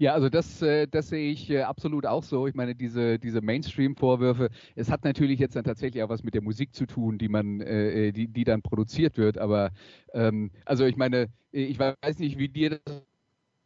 Ja, 0.00 0.14
also 0.14 0.30
das, 0.30 0.62
äh, 0.62 0.86
das 0.86 1.10
sehe 1.10 1.30
ich 1.30 1.50
äh, 1.50 1.60
absolut 1.60 2.06
auch 2.06 2.22
so. 2.22 2.46
Ich 2.46 2.54
meine, 2.54 2.74
diese, 2.74 3.18
diese 3.18 3.42
Mainstream-Vorwürfe, 3.42 4.48
es 4.74 4.90
hat 4.90 5.04
natürlich 5.04 5.38
jetzt 5.38 5.56
dann 5.56 5.64
tatsächlich 5.64 6.02
auch 6.02 6.08
was 6.08 6.22
mit 6.22 6.32
der 6.32 6.40
Musik 6.40 6.74
zu 6.74 6.86
tun, 6.86 7.18
die 7.18 7.28
man, 7.28 7.60
äh, 7.60 8.10
die, 8.10 8.26
die 8.26 8.44
dann 8.44 8.62
produziert 8.62 9.18
wird. 9.18 9.36
Aber 9.36 9.72
ähm, 10.14 10.52
also 10.64 10.86
ich 10.86 10.96
meine, 10.96 11.26
ich 11.52 11.78
weiß 11.78 12.18
nicht, 12.18 12.38
wie 12.38 12.48
dir 12.48 12.80
das 12.82 13.04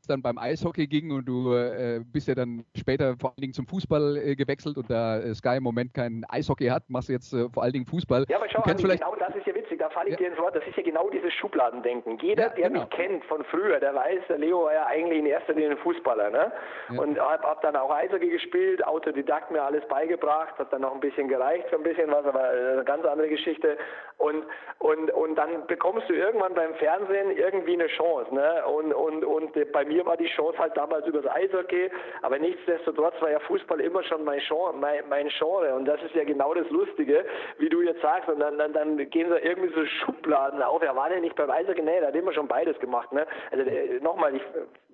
dann 0.09 0.23
beim 0.23 0.37
Eishockey 0.37 0.89
ging 0.89 1.13
und 1.13 1.27
du 1.27 1.53
äh, 1.53 2.03
bist 2.05 2.27
ja 2.27 2.35
dann 2.35 2.65
später 2.77 3.17
vor 3.17 3.31
allen 3.31 3.41
Dingen 3.41 3.53
zum 3.53 3.69
Fußball 3.69 4.17
äh, 4.17 4.35
gewechselt 4.35 4.77
und 4.77 4.91
da 4.91 5.35
Sky 5.35 5.59
im 5.59 5.63
Moment 5.63 5.95
kein 5.95 6.25
Eishockey 6.29 6.67
hat, 6.67 6.91
machst 6.91 7.11
du 7.11 7.13
jetzt 7.13 7.33
äh, 7.33 7.49
vor 7.49 7.63
allen 7.63 7.73
Dingen 7.73 7.87
Fußball. 7.87 8.27
Ja, 8.29 8.39
aber 8.39 8.49
schau, 8.51 8.61
Andi, 8.63 8.83
genau 8.83 9.15
das 9.17 9.37
ist 9.37 9.47
ja 9.47 9.53
falle 9.95 10.11
ich 10.11 10.19
ja. 10.19 10.27
dir 10.27 10.29
ins 10.29 10.39
Wort, 10.39 10.55
das 10.55 10.67
ist 10.67 10.77
ja 10.77 10.83
genau 10.83 11.09
dieses 11.09 11.33
Schubladendenken. 11.33 12.19
Jeder, 12.19 12.45
ja, 12.45 12.49
der 12.51 12.69
genau. 12.69 12.81
mich 12.81 12.91
kennt 12.91 13.25
von 13.25 13.45
früher, 13.45 13.81
der 13.81 13.95
weiß, 13.95 14.21
der 14.29 14.39
Leo 14.39 14.65
war 14.65 14.75
ja 14.75 14.87
eigentlich 14.87 15.21
in 15.21 15.27
erster 15.27 15.55
Linie 15.55 15.71
ein 15.71 15.79
Fußballer, 15.79 16.31
ne? 16.31 16.53
Ja. 16.91 17.01
Und 17.01 17.19
hab, 17.19 17.43
hab 17.43 17.63
dann 17.63 17.77
auch 17.77 17.91
Eishockey 17.91 18.29
gespielt, 18.29 18.87
Autodidakt 18.87 19.51
mir 19.51 19.63
alles 19.63 19.87
beigebracht, 19.89 20.59
hat 20.59 20.73
dann 20.73 20.83
noch 20.83 20.93
ein 20.93 21.01
bisschen 21.01 21.29
gereicht 21.29 21.69
für 21.71 21.77
ein 21.77 21.83
bisschen 21.83 22.11
was, 22.11 22.27
aber 22.27 22.53
äh, 22.53 22.73
eine 22.73 22.85
ganz 22.85 23.05
andere 23.05 23.29
Geschichte. 23.29 23.79
Und, 24.19 24.45
und, 24.79 25.11
und 25.13 25.35
dann 25.37 25.67
bekommst 25.67 26.09
du 26.09 26.15
irgendwann 26.15 26.55
beim 26.55 26.75
Fernsehen 26.75 27.31
irgendwie 27.37 27.75
eine 27.75 27.87
Chance, 27.87 28.35
ne? 28.35 28.65
Und, 28.67 28.93
und, 28.93 29.25
und 29.25 29.73
bei 29.73 29.85
mir 29.85 30.05
war 30.05 30.17
die 30.17 30.29
Chance 30.29 30.59
halt 30.59 30.77
damals 30.77 31.07
über 31.07 31.23
das 31.23 31.33
Eishockey, 31.33 31.91
aber 32.23 32.39
nichtsdestotrotz 32.39 33.15
war 33.21 33.31
ja 33.31 33.39
Fußball 33.41 33.81
immer 33.81 34.03
schon 34.03 34.25
mein 34.25 34.41
Genre, 34.47 34.73
mein, 34.73 35.09
mein 35.09 35.29
Genre 35.29 35.75
und 35.75 35.85
das 35.85 36.03
ist 36.03 36.15
ja 36.15 36.25
genau 36.25 36.55
das 36.55 36.69
Lustige, 36.71 37.25
wie 37.59 37.69
du 37.69 37.83
jetzt 37.83 38.01
sagst 38.03 38.29
und 38.29 38.41
dann, 38.41 38.59
dann, 38.59 38.73
dann 38.73 38.97
gehen 39.11 39.29
so 39.29 39.37
irgendwie 39.37 39.73
so 39.75 39.84
Schubladen 39.87 40.63
auf. 40.63 40.83
Er 40.83 40.97
war 40.97 41.13
ja 41.13 41.21
nicht 41.21 41.37
beim 41.37 41.51
Eishockey, 41.51 41.83
nee, 41.83 42.01
da 42.01 42.09
hat 42.09 42.15
immer 42.15 42.33
schon 42.33 42.49
beides 42.49 42.79
gemacht, 42.79 43.13
ne? 43.13 43.27
Also 43.51 43.65
äh, 43.65 44.01
nochmal, 44.01 44.35
ich 44.35 44.43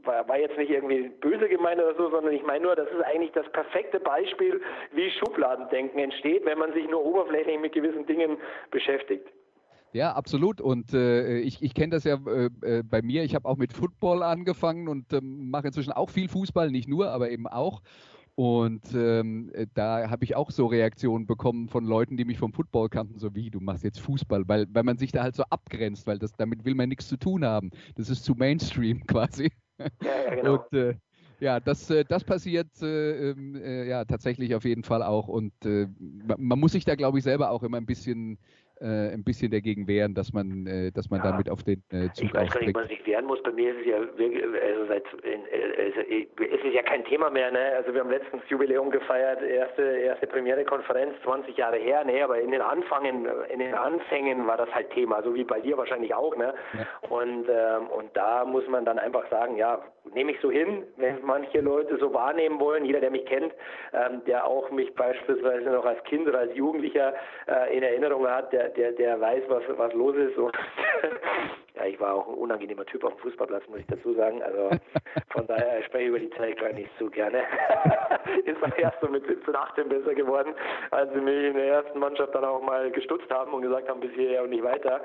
war, 0.04 0.26
war 0.28 0.38
jetzt 0.38 0.56
nicht 0.56 0.70
irgendwie 0.70 1.08
böse 1.20 1.48
gemeint 1.48 1.80
oder 1.80 1.94
so, 1.94 2.10
sondern 2.10 2.32
ich 2.32 2.42
meine 2.42 2.64
nur, 2.64 2.76
das 2.76 2.88
ist 2.88 3.02
eigentlich 3.04 3.32
das 3.32 3.50
perfekte 3.52 4.00
Beispiel, 4.00 4.60
wie 4.92 5.10
Schubladendenken 5.10 5.98
entsteht, 5.98 6.44
wenn 6.44 6.58
man 6.58 6.72
sich 6.72 6.88
nur 6.88 7.04
oberflächlich 7.04 7.58
mit 7.60 7.72
gewissen 7.72 8.06
Dingen 8.06 8.38
beschäftigt. 8.70 9.26
Ja, 9.92 10.12
absolut. 10.12 10.60
Und 10.60 10.94
äh, 10.94 11.38
ich, 11.38 11.62
ich 11.62 11.74
kenne 11.74 11.90
das 11.90 12.04
ja 12.04 12.16
äh, 12.26 12.50
äh 12.62 12.82
bei 12.84 13.02
mir. 13.02 13.24
Ich 13.24 13.34
habe 13.34 13.48
auch 13.48 13.56
mit 13.56 13.72
Football 13.72 14.22
angefangen 14.22 14.86
und 14.86 15.12
ähm, 15.12 15.50
mache 15.50 15.66
inzwischen 15.66 15.92
auch 15.92 16.10
viel 16.10 16.28
Fußball, 16.28 16.70
nicht 16.70 16.88
nur, 16.88 17.10
aber 17.10 17.30
eben 17.30 17.48
auch. 17.48 17.80
Und 18.40 18.94
ähm, 18.94 19.50
äh, 19.52 19.66
da 19.74 20.08
habe 20.08 20.24
ich 20.24 20.34
auch 20.34 20.50
so 20.50 20.64
Reaktionen 20.64 21.26
bekommen 21.26 21.68
von 21.68 21.84
Leuten, 21.84 22.16
die 22.16 22.24
mich 22.24 22.38
vom 22.38 22.54
Football 22.54 22.88
kannten, 22.88 23.18
so 23.18 23.34
wie, 23.34 23.50
du 23.50 23.60
machst 23.60 23.84
jetzt 23.84 24.00
Fußball, 24.00 24.48
weil, 24.48 24.66
weil 24.72 24.82
man 24.82 24.96
sich 24.96 25.12
da 25.12 25.22
halt 25.22 25.36
so 25.36 25.42
abgrenzt, 25.50 26.06
weil 26.06 26.18
das 26.18 26.32
damit 26.32 26.64
will 26.64 26.74
man 26.74 26.88
nichts 26.88 27.06
zu 27.06 27.18
tun 27.18 27.44
haben. 27.44 27.70
Das 27.96 28.08
ist 28.08 28.24
zu 28.24 28.34
Mainstream 28.34 29.04
quasi. 29.06 29.52
Ja, 29.78 29.88
ja 30.24 30.34
genau. 30.36 30.54
Und, 30.54 30.72
äh, 30.72 30.94
ja, 31.38 31.60
das, 31.60 31.90
äh, 31.90 32.02
das 32.06 32.24
passiert 32.24 32.80
äh, 32.80 33.32
ähm, 33.32 33.56
äh, 33.56 33.86
ja 33.86 34.06
tatsächlich 34.06 34.54
auf 34.54 34.64
jeden 34.64 34.84
Fall 34.84 35.02
auch. 35.02 35.28
Und 35.28 35.52
äh, 35.66 35.86
man 36.38 36.58
muss 36.58 36.72
sich 36.72 36.86
da, 36.86 36.94
glaube 36.94 37.18
ich, 37.18 37.24
selber 37.24 37.50
auch 37.50 37.62
immer 37.62 37.76
ein 37.76 37.84
bisschen 37.84 38.38
äh, 38.80 39.12
ein 39.12 39.24
bisschen 39.24 39.50
dagegen 39.50 39.86
wehren, 39.86 40.14
dass 40.14 40.32
man, 40.32 40.66
äh, 40.66 40.90
dass 40.92 41.10
man 41.10 41.20
ja. 41.22 41.30
damit 41.30 41.50
auf 41.50 41.62
den 41.62 41.82
äh, 41.90 42.08
Zug 42.12 42.26
Ich 42.26 42.34
weiß 42.34 42.50
gar 42.50 42.60
nicht, 42.60 42.74
man 42.74 42.88
sich 42.88 43.06
wehren 43.06 43.26
muss. 43.26 43.42
Bei 43.42 43.52
mir 43.52 43.74
ist 43.74 43.80
es 43.80 43.86
ja 43.86 43.98
wirklich, 44.18 44.42
also 44.42 44.86
seit, 44.88 45.04
also 45.04 46.00
es 46.00 46.64
ist 46.64 46.74
ja 46.74 46.82
kein 46.82 47.04
Thema 47.04 47.30
mehr. 47.30 47.50
Ne? 47.50 47.60
Also 47.76 47.92
wir 47.92 48.00
haben 48.00 48.10
letztens 48.10 48.42
Jubiläum 48.48 48.90
gefeiert, 48.90 49.42
erste, 49.42 49.82
erste 49.82 50.26
Premiere-Konferenz, 50.26 51.14
20 51.24 51.56
Jahre 51.56 51.76
her. 51.76 52.04
Ne? 52.04 52.22
Aber 52.22 52.40
in 52.40 52.50
den 52.50 52.62
Anfängen, 52.62 53.26
in 53.52 53.58
den 53.58 53.74
Anfängen 53.74 54.46
war 54.46 54.56
das 54.56 54.72
halt 54.74 54.90
Thema, 54.90 55.22
so 55.22 55.34
wie 55.34 55.44
bei 55.44 55.60
dir 55.60 55.76
wahrscheinlich 55.76 56.14
auch. 56.14 56.36
Ne? 56.36 56.54
Ja. 56.74 57.08
Und, 57.08 57.48
ähm, 57.48 57.88
und 57.88 58.16
da 58.16 58.44
muss 58.44 58.66
man 58.68 58.84
dann 58.84 58.98
einfach 58.98 59.28
sagen, 59.30 59.56
ja, 59.56 59.80
nehme 60.14 60.32
ich 60.32 60.40
so 60.40 60.50
hin, 60.50 60.84
wenn 60.96 61.18
manche 61.22 61.60
Leute 61.60 61.96
so 61.98 62.12
wahrnehmen 62.12 62.58
wollen. 62.58 62.84
Jeder, 62.84 63.00
der 63.00 63.10
mich 63.10 63.26
kennt, 63.26 63.52
ähm, 63.92 64.22
der 64.26 64.44
auch 64.44 64.70
mich 64.70 64.94
beispielsweise 64.94 65.70
noch 65.70 65.84
als 65.84 66.02
Kind 66.04 66.26
oder 66.26 66.40
als 66.40 66.54
Jugendlicher 66.54 67.14
äh, 67.46 67.76
in 67.76 67.82
Erinnerung 67.82 68.26
hat, 68.26 68.52
der, 68.52 68.69
der, 68.76 68.92
der 68.92 69.20
weiß, 69.20 69.44
was, 69.48 69.62
was 69.76 69.92
los 69.94 70.16
ist. 70.16 70.36
Und 70.36 70.56
ja, 71.76 71.86
ich 71.86 71.98
war 72.00 72.14
auch 72.14 72.28
ein 72.28 72.34
unangenehmer 72.34 72.84
Typ 72.86 73.04
auf 73.04 73.14
dem 73.14 73.20
Fußballplatz, 73.20 73.64
muss 73.68 73.80
ich 73.80 73.86
dazu 73.86 74.14
sagen. 74.14 74.42
Also 74.42 74.70
von 75.32 75.46
daher 75.46 75.82
spreche 75.84 76.04
ich 76.04 76.08
über 76.08 76.18
die 76.18 76.30
Zeit 76.30 76.58
gar 76.60 76.72
nicht 76.72 76.90
so 76.98 77.08
gerne. 77.08 77.38
ist 78.44 78.60
man 78.60 78.72
erst 78.72 79.00
so 79.00 79.08
mit 79.08 79.26
17, 79.26 79.54
18 79.54 79.88
besser 79.88 80.14
geworden, 80.14 80.54
als 80.90 81.12
sie 81.12 81.20
mich 81.20 81.44
in 81.46 81.54
der 81.54 81.66
ersten 81.66 81.98
Mannschaft 81.98 82.34
dann 82.34 82.44
auch 82.44 82.62
mal 82.62 82.90
gestutzt 82.90 83.30
haben 83.30 83.52
und 83.52 83.62
gesagt 83.62 83.88
haben, 83.88 84.00
bis 84.00 84.12
hierher 84.12 84.42
und 84.42 84.50
nicht 84.50 84.62
weiter. 84.62 85.00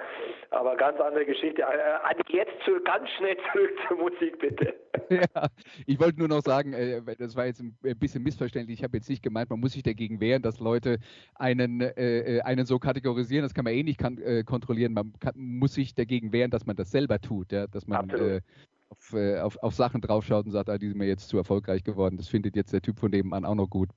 Aber 0.51 0.75
ganz 0.75 0.99
andere 0.99 1.25
Geschichte. 1.25 1.61
Äh, 1.61 2.15
jetzt 2.29 2.53
zu, 2.65 2.79
ganz 2.83 3.09
schnell 3.17 3.37
zurück 3.51 3.71
zur 3.87 3.97
Musik, 3.97 4.39
bitte. 4.39 4.73
Ja, 5.09 5.47
ich 5.85 5.99
wollte 5.99 6.19
nur 6.19 6.27
noch 6.27 6.41
sagen, 6.41 6.73
äh, 6.73 7.01
das 7.17 7.35
war 7.35 7.45
jetzt 7.45 7.61
ein 7.61 7.75
bisschen 7.99 8.23
missverständlich. 8.23 8.79
Ich 8.79 8.83
habe 8.83 8.97
jetzt 8.97 9.09
nicht 9.09 9.23
gemeint, 9.23 9.49
man 9.49 9.59
muss 9.59 9.73
sich 9.73 9.83
dagegen 9.83 10.19
wehren, 10.19 10.41
dass 10.41 10.59
Leute 10.59 10.97
einen, 11.35 11.81
äh, 11.81 12.41
einen 12.43 12.65
so 12.65 12.79
kategorisieren. 12.79 13.43
Das 13.43 13.53
kann 13.53 13.65
man 13.65 13.73
eh 13.73 13.83
nicht 13.83 14.01
kontrollieren. 14.45 14.93
Man 14.93 15.13
muss 15.35 15.73
sich 15.85 15.95
dagegen 15.95 16.31
wehren, 16.31 16.51
dass 16.51 16.65
man 16.65 16.75
das 16.75 16.91
selber 16.91 17.19
tut, 17.19 17.51
ja? 17.51 17.67
dass 17.67 17.87
man 17.87 18.09
äh, 18.09 18.41
auf, 18.89 19.13
äh, 19.13 19.39
auf, 19.39 19.57
auf, 19.57 19.73
Sachen 19.73 20.01
draufschaut 20.01 20.45
und 20.45 20.51
sagt, 20.51 20.69
ah, 20.69 20.77
die 20.77 20.87
sind 20.87 20.97
mir 20.97 21.07
jetzt 21.07 21.29
zu 21.29 21.37
erfolgreich 21.37 21.83
geworden. 21.83 22.17
Das 22.17 22.27
findet 22.27 22.55
jetzt 22.55 22.73
der 22.73 22.81
Typ 22.81 22.99
von 22.99 23.11
nebenan 23.11 23.45
auch 23.45 23.55
noch 23.55 23.69
gut. 23.69 23.89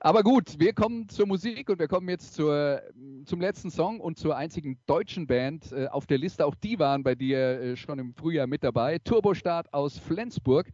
Aber 0.00 0.22
gut, 0.22 0.60
wir 0.60 0.72
kommen 0.72 1.08
zur 1.08 1.26
Musik 1.26 1.70
und 1.70 1.78
wir 1.78 1.88
kommen 1.88 2.08
jetzt 2.08 2.34
zur, 2.34 2.82
zum 3.24 3.40
letzten 3.40 3.70
Song 3.70 3.98
und 3.98 4.18
zur 4.18 4.36
einzigen 4.36 4.78
deutschen 4.86 5.26
Band 5.26 5.72
äh, 5.72 5.86
auf 5.88 6.06
der 6.06 6.18
Liste. 6.18 6.44
Auch 6.44 6.54
die 6.54 6.78
waren 6.78 7.02
bei 7.02 7.14
dir 7.14 7.38
äh, 7.38 7.76
schon 7.76 7.98
im 7.98 8.14
Frühjahr 8.14 8.46
mit 8.46 8.62
dabei. 8.62 8.98
Turbostart 8.98 9.72
aus 9.72 9.98
Flensburg. 9.98 10.68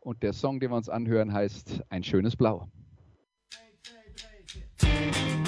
Und 0.00 0.22
der 0.22 0.34
Song, 0.34 0.60
den 0.60 0.70
wir 0.70 0.76
uns 0.76 0.88
anhören, 0.88 1.32
heißt 1.32 1.82
Ein 1.88 2.04
schönes 2.04 2.36
Blau. 2.36 2.68
Hey, 3.54 3.72
hey, 4.82 5.02
hey, 5.02 5.43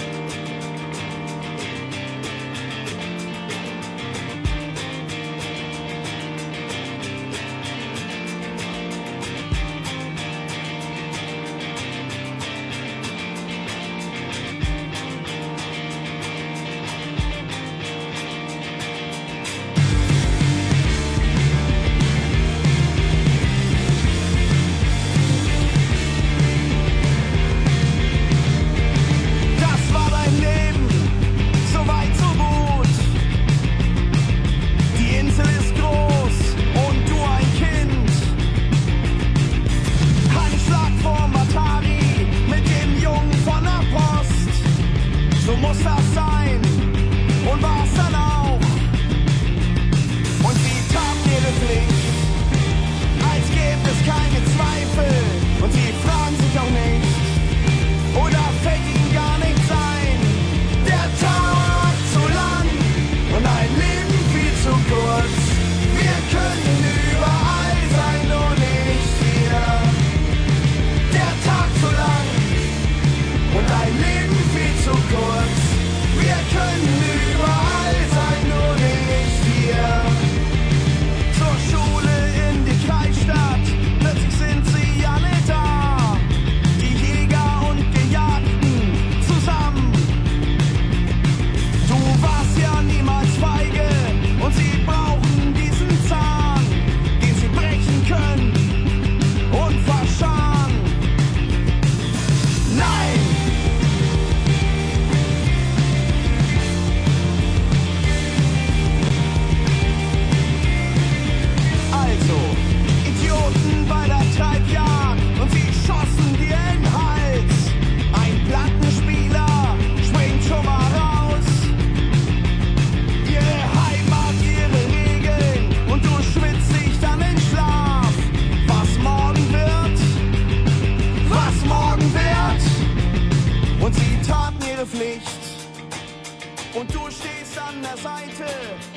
und 136.78 136.94
du 136.94 137.10
stehst 137.10 137.58
an 137.58 137.82
der 137.82 137.96
Seite 137.96 138.46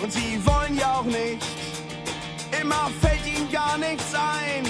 und 0.01 0.11
sie 0.11 0.39
wollen 0.45 0.77
ja 0.77 0.99
auch 0.99 1.05
nicht. 1.05 1.41
Immer 2.61 2.89
fällt 3.01 3.25
ihnen 3.25 3.49
gar 3.51 3.77
nichts 3.77 4.13
ein. 4.13 4.68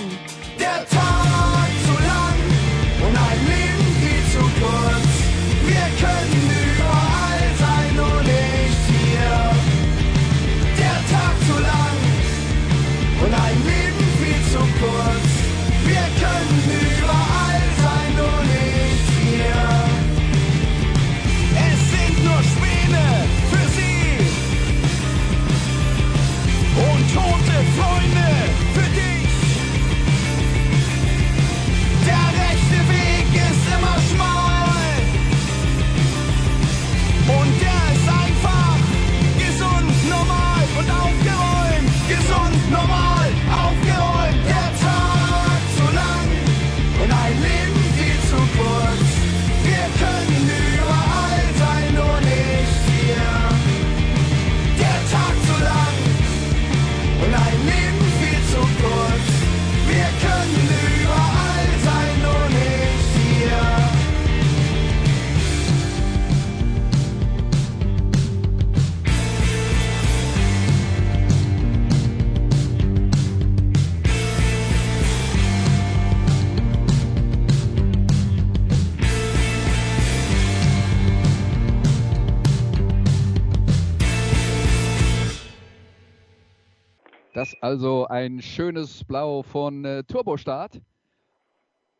Das 87.39 87.55
also 87.61 88.05
ein 88.05 88.41
schönes 88.41 89.05
Blau 89.05 89.43
von 89.43 89.85
äh, 89.85 90.03
Turbostart 90.03 90.81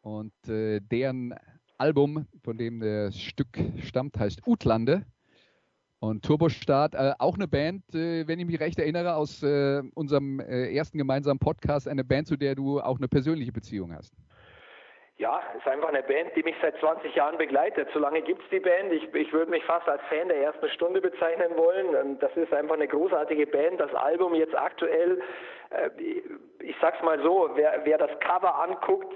und 0.02 0.34
äh, 0.50 0.82
deren 0.82 1.34
Album, 1.78 2.28
von 2.44 2.58
dem 2.58 2.82
das 2.82 3.18
Stück 3.18 3.58
stammt, 3.82 4.20
heißt 4.20 4.46
Utlande. 4.46 5.06
Und 6.00 6.26
Turbostart, 6.26 6.94
äh, 6.94 7.14
auch 7.20 7.36
eine 7.36 7.48
Band, 7.48 7.96
äh, 7.96 8.28
wenn 8.28 8.42
ich 8.42 8.48
mich 8.48 8.60
recht 8.60 8.80
erinnere, 8.80 9.16
aus 9.16 9.42
äh, 9.42 9.82
unserem 9.94 10.42
äh, 10.42 10.76
ersten 10.76 10.98
gemeinsamen 10.98 11.40
Podcast, 11.40 11.88
eine 11.88 12.04
Band, 12.04 12.28
zu 12.28 12.36
der 12.36 12.56
du 12.56 12.82
auch 12.82 12.98
eine 12.98 13.08
persönliche 13.08 13.54
Beziehung 13.54 13.94
hast. 13.94 14.14
Ja, 15.20 15.42
ist 15.58 15.68
einfach 15.68 15.90
eine 15.90 16.02
Band, 16.02 16.34
die 16.38 16.44
mich 16.44 16.56
seit 16.62 16.78
20 16.78 17.14
Jahren 17.14 17.38
begleitet. 17.38 17.90
So 17.94 18.00
lange 18.00 18.22
gibt 18.22 18.42
es 18.42 18.50
die 18.52 18.62
Band. 18.62 18.94
Ich, 18.94 19.14
ich 19.14 19.34
würde 19.34 19.52
mich 19.52 19.66
fast 19.66 19.86
als 19.90 20.02
Fan 20.04 20.30
der 20.30 20.38
ersten 20.38 20.70
Stunde 20.70 21.02
bezeichnen 21.02 21.58
wollen. 21.58 22.18
Das 22.20 22.32
ist 22.38 22.54
einfach 22.54 22.76
eine 22.76 22.88
großartige 22.88 23.46
Band. 23.48 23.82
Das 23.82 23.94
Album 23.94 24.34
jetzt 24.34 24.58
aktuell, 24.58 25.22
äh, 25.72 25.90
ich 26.62 26.76
sag's 26.80 27.02
mal 27.04 27.22
so, 27.22 27.50
wer, 27.56 27.82
wer 27.84 27.98
das 27.98 28.18
Cover 28.22 28.64
anguckt, 28.64 29.14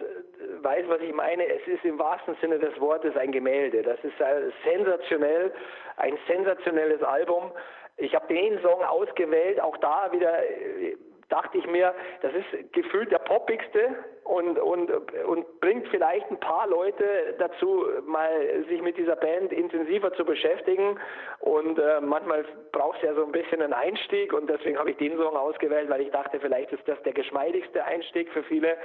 weiß, 0.61 0.83
was 0.89 0.99
ich 0.99 1.13
meine. 1.13 1.47
Es 1.47 1.65
ist 1.67 1.85
im 1.85 1.97
wahrsten 1.97 2.35
Sinne 2.41 2.59
des 2.59 2.77
Wortes 2.81 3.15
ein 3.15 3.31
Gemälde. 3.31 3.81
Das 3.81 4.03
ist 4.03 4.19
äh, 4.19 4.51
sensationell, 4.65 5.53
ein 5.95 6.17
sensationelles 6.27 7.01
Album. 7.01 7.49
Ich 7.95 8.13
habe 8.13 8.27
den 8.27 8.61
Song 8.61 8.83
ausgewählt, 8.83 9.61
auch 9.61 9.77
da 9.77 10.11
wieder 10.11 10.43
äh, 10.43 10.97
dachte 11.29 11.57
ich 11.57 11.67
mir, 11.67 11.93
das 12.21 12.31
ist 12.33 12.73
gefühlt 12.73 13.11
der 13.11 13.19
poppigste 13.19 13.95
und, 14.23 14.57
und, 14.59 14.89
und 15.25 15.59
bringt 15.59 15.87
vielleicht 15.89 16.29
ein 16.31 16.39
paar 16.39 16.67
Leute 16.67 17.35
dazu, 17.39 17.85
mal 18.05 18.29
sich 18.69 18.81
mit 18.81 18.97
dieser 18.97 19.15
Band 19.15 19.51
intensiver 19.51 20.13
zu 20.13 20.25
beschäftigen. 20.25 20.99
Und 21.39 21.77
äh, 21.79 22.01
manchmal 22.01 22.45
braucht 22.71 22.97
es 22.97 23.03
ja 23.03 23.13
so 23.13 23.25
ein 23.25 23.31
bisschen 23.31 23.61
einen 23.61 23.73
Einstieg 23.73 24.33
und 24.33 24.49
deswegen 24.49 24.77
habe 24.77 24.91
ich 24.91 24.97
den 24.97 25.17
Song 25.17 25.35
ausgewählt, 25.35 25.89
weil 25.89 26.01
ich 26.01 26.11
dachte, 26.11 26.39
vielleicht 26.39 26.71
ist 26.71 26.87
das 26.87 27.01
der 27.03 27.13
geschmeidigste 27.13 27.83
Einstieg 27.83 28.29
für 28.31 28.43
viele. 28.43 28.77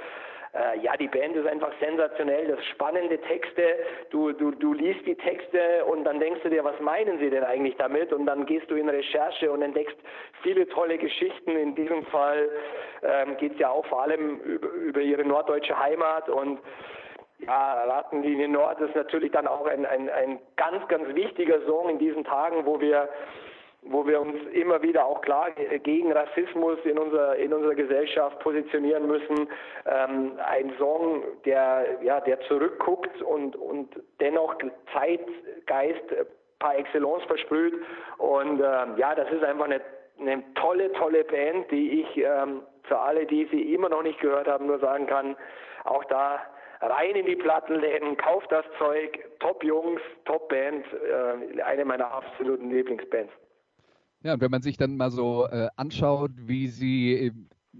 Äh, 0.53 0.79
ja, 0.79 0.97
die 0.97 1.07
Band 1.07 1.35
ist 1.35 1.45
einfach 1.45 1.71
sensationell, 1.79 2.47
das 2.47 2.65
spannende 2.65 3.19
Texte, 3.21 3.61
du, 4.09 4.31
du, 4.31 4.51
du 4.51 4.73
liest 4.73 5.05
die 5.05 5.15
Texte 5.15 5.85
und 5.85 6.03
dann 6.05 6.19
denkst 6.19 6.41
du 6.41 6.49
dir, 6.49 6.63
was 6.63 6.79
meinen 6.79 7.19
sie 7.19 7.29
denn 7.29 7.43
eigentlich 7.43 7.75
damit? 7.77 8.11
Und 8.11 8.25
dann 8.25 8.45
gehst 8.47 8.69
du 8.71 8.75
in 8.75 8.89
Recherche 8.89 9.51
und 9.51 9.61
entdeckst 9.61 9.97
viele 10.41 10.67
tolle 10.69 10.97
Geschichten. 10.97 11.51
In 11.51 11.75
diesem 11.75 12.03
Fall 12.07 12.49
ähm, 13.03 13.37
geht 13.37 13.53
es 13.53 13.59
ja 13.59 13.69
auch 13.69 13.85
vor 13.85 14.01
allem 14.01 14.39
über, 14.39 14.69
über 14.69 15.01
ihre 15.01 15.23
norddeutsche 15.23 15.77
Heimat 15.77 16.27
und 16.29 16.59
ja, 17.39 17.83
Ratenlinie 17.83 18.49
Nord 18.49 18.81
ist 18.81 18.95
natürlich 18.95 19.31
dann 19.31 19.47
auch 19.47 19.65
ein, 19.65 19.85
ein, 19.85 20.09
ein 20.09 20.39
ganz, 20.57 20.85
ganz 20.87 21.15
wichtiger 21.15 21.61
Song 21.65 21.89
in 21.89 21.99
diesen 21.99 22.23
Tagen, 22.23 22.65
wo 22.65 22.81
wir 22.81 23.07
wo 23.81 24.05
wir 24.05 24.19
uns 24.19 24.35
immer 24.51 24.81
wieder 24.81 25.05
auch 25.05 25.21
klar 25.21 25.51
gegen 25.83 26.11
Rassismus 26.11 26.79
in 26.83 26.97
unserer, 26.97 27.35
in 27.37 27.53
unserer 27.53 27.75
Gesellschaft 27.75 28.39
positionieren 28.39 29.07
müssen. 29.07 29.47
Ähm, 29.85 30.33
ein 30.45 30.73
Song, 30.77 31.23
der, 31.45 31.99
ja, 32.03 32.19
der 32.19 32.39
zurückguckt 32.41 33.21
und, 33.21 33.55
und 33.55 33.89
dennoch 34.19 34.55
Zeitgeist 34.93 36.03
par 36.59 36.77
excellence 36.77 37.23
versprüht. 37.23 37.73
Und 38.17 38.59
ähm, 38.59 38.97
ja, 38.97 39.15
das 39.15 39.31
ist 39.31 39.43
einfach 39.43 39.65
eine, 39.65 39.81
eine 40.19 40.43
tolle, 40.55 40.91
tolle 40.93 41.23
Band, 41.23 41.71
die 41.71 42.01
ich 42.01 42.17
ähm, 42.17 42.61
für 42.83 42.99
alle, 42.99 43.25
die 43.25 43.47
sie 43.51 43.73
immer 43.73 43.89
noch 43.89 44.03
nicht 44.03 44.19
gehört 44.19 44.47
haben, 44.47 44.67
nur 44.67 44.79
sagen 44.79 45.07
kann, 45.07 45.37
auch 45.85 46.03
da 46.05 46.41
rein 46.81 47.15
in 47.15 47.25
die 47.25 47.35
Plattenläden, 47.35 48.17
kauft 48.17 48.51
das 48.51 48.65
Zeug, 48.77 49.19
Top 49.39 49.63
Jungs, 49.63 50.01
Top 50.25 50.49
Band, 50.49 50.85
äh, 50.93 51.61
eine 51.61 51.85
meiner 51.85 52.11
absoluten 52.11 52.69
Lieblingsbands. 52.69 53.31
Ja, 54.23 54.33
und 54.33 54.41
wenn 54.41 54.51
man 54.51 54.61
sich 54.61 54.75
dann 54.77 54.97
mal 54.97 55.11
so 55.11 55.47
äh, 55.47 55.69
anschaut, 55.77 56.31
wie 56.35 56.67
sie 56.67 57.31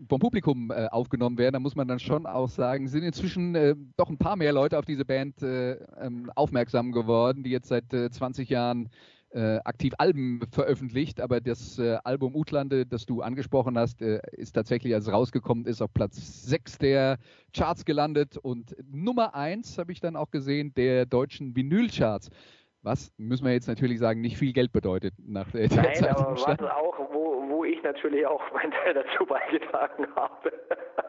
vom 0.07 0.19
Publikum 0.19 0.71
äh, 0.71 0.87
aufgenommen 0.87 1.37
werden, 1.37 1.53
dann 1.53 1.61
muss 1.63 1.75
man 1.75 1.87
dann 1.87 1.99
schon 1.99 2.25
auch 2.25 2.47
sagen, 2.47 2.87
sind 2.87 3.03
inzwischen 3.03 3.55
äh, 3.55 3.75
doch 3.97 4.09
ein 4.09 4.17
paar 4.17 4.35
mehr 4.37 4.53
Leute 4.53 4.77
auf 4.77 4.85
diese 4.85 5.03
Band 5.03 5.41
äh, 5.41 5.73
ähm, 5.99 6.31
aufmerksam 6.35 6.91
geworden, 6.91 7.43
die 7.43 7.49
jetzt 7.49 7.67
seit 7.67 7.85
20 7.91 8.49
äh, 8.49 8.53
Jahren 8.53 8.89
äh, 9.31 9.57
aktiv 9.65 9.93
Alben 9.97 10.41
veröffentlicht, 10.49 11.21
aber 11.21 11.41
das 11.41 11.79
Album 11.79 12.35
Utlande, 12.35 12.85
das 12.85 13.05
du 13.05 13.21
angesprochen 13.21 13.77
hast, 13.77 14.01
ist 14.01 14.53
tatsächlich, 14.53 14.95
als 14.95 15.05
es 15.05 15.13
rausgekommen 15.13 15.65
ist, 15.65 15.83
auf 15.83 15.93
Platz 15.93 16.45
6 16.45 16.79
der 16.79 17.19
Charts 17.53 17.85
gelandet. 17.85 18.37
Und 18.37 18.75
Nummer 18.91 19.35
1 19.35 19.77
habe 19.77 19.91
ich 19.91 19.99
dann 19.99 20.15
auch 20.15 20.31
gesehen, 20.31 20.73
der 20.73 21.05
deutschen 21.05 21.55
Vinylcharts 21.55 22.29
was, 22.89 23.13
müssen 23.17 23.45
wir 23.45 23.53
jetzt 23.53 23.67
natürlich 23.67 23.99
sagen, 23.99 24.21
nicht 24.21 24.37
viel 24.37 24.51
Geld 24.51 24.71
bedeutet 24.71 25.13
nach 25.19 25.49
der 25.51 25.67
Nein, 25.69 25.93
Zeit 25.93 26.09
aber 26.09 26.31
was 26.31 26.59
auch, 26.71 26.99
wo, 27.13 27.43
wo 27.47 27.63
ich 27.63 27.81
natürlich 27.83 28.25
auch 28.25 28.41
meinen 28.53 28.71
Teil 28.71 28.95
dazu 28.95 29.25
beigetragen 29.25 30.07
habe. 30.15 30.51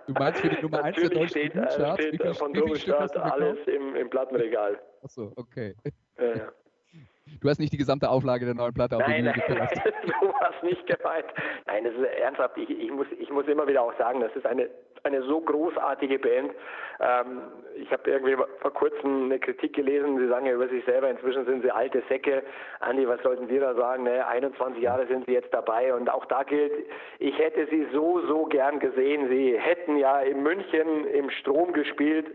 Du 0.07 0.13
meinst 0.13 0.41
für 0.41 0.49
die 0.51 0.61
Nummer 0.61 0.85
1 0.85 0.97
der 0.97 1.09
deutschen 1.09 1.29
steht, 1.29 1.55
äh, 1.55 1.67
Charts? 1.77 2.05
steht 2.05 2.23
viel, 2.23 2.35
von 2.35 2.53
Domstadt 2.53 3.17
alles 3.17 3.59
im, 3.67 3.97
im 3.97 4.11
Plattenregal. 4.11 4.79
Achso, 5.03 5.33
okay. 5.37 5.75
Ja, 6.19 6.35
ja. 6.35 6.53
Du 7.41 7.49
hast 7.49 7.61
nicht 7.61 7.73
die 7.73 7.79
gesamte 7.79 8.11
Auflage 8.11 8.45
der 8.45 8.55
neuen 8.55 8.75
Platte 8.75 8.97
auf 8.97 9.03
nein, 9.07 9.25
nein, 9.25 9.41
nein, 9.49 9.69
du 10.21 10.33
hast 10.41 10.63
nicht 10.63 10.85
gemeint. 10.87 11.27
Nein, 11.67 11.85
das 11.85 11.95
ist 11.95 12.05
ernsthaft. 12.19 12.59
Ich, 12.59 12.69
ich, 12.69 12.91
muss, 12.91 13.07
ich 13.19 13.31
muss 13.31 13.47
immer 13.47 13.67
wieder 13.67 13.83
auch 13.83 13.97
sagen, 13.97 14.21
das 14.21 14.35
ist 14.35 14.45
eine, 14.45 14.69
eine 15.05 15.23
so 15.23 15.41
großartige 15.41 16.19
Band. 16.19 16.53
Ähm, 17.01 17.43
ich 17.77 17.91
habe 17.91 18.11
irgendwie 18.11 18.37
vor 18.37 18.73
kurzem 18.73 19.25
eine 19.25 19.39
Kritik 19.39 19.75
gelesen, 19.75 20.19
sie 20.19 20.29
sagen 20.29 20.47
ja 20.47 20.53
über 20.53 20.69
sich 20.69 20.85
selber, 20.85 21.09
inzwischen 21.09 21.47
sind 21.47 21.63
sie 21.63 21.71
alte 21.71 22.03
Säcke. 22.09 22.43
Andi, 22.81 23.09
was 23.09 23.23
sollten 23.23 23.49
wir 23.49 23.61
da 23.61 23.75
sagen? 23.75 24.05
Ne? 24.05 24.27
21 24.27 24.83
Jahre 24.83 25.07
sind 25.07 25.25
sie 25.27 25.33
jetzt 25.33 25.53
dabei 25.55 25.95
und 25.95 26.11
auch 26.11 26.27
da 26.27 26.43
gilt, 26.43 26.73
ich 27.19 27.39
hätte 27.39 27.67
sie 27.71 27.87
so, 27.93 28.21
so 28.27 28.45
gern 28.45 28.79
gesehen. 28.81 29.29
Sie 29.29 29.59
hätten 29.59 29.97
ja 29.97 30.21
in 30.21 30.43
München 30.43 31.07
im 31.07 31.31
Strom 31.31 31.73
gespielt, 31.73 32.27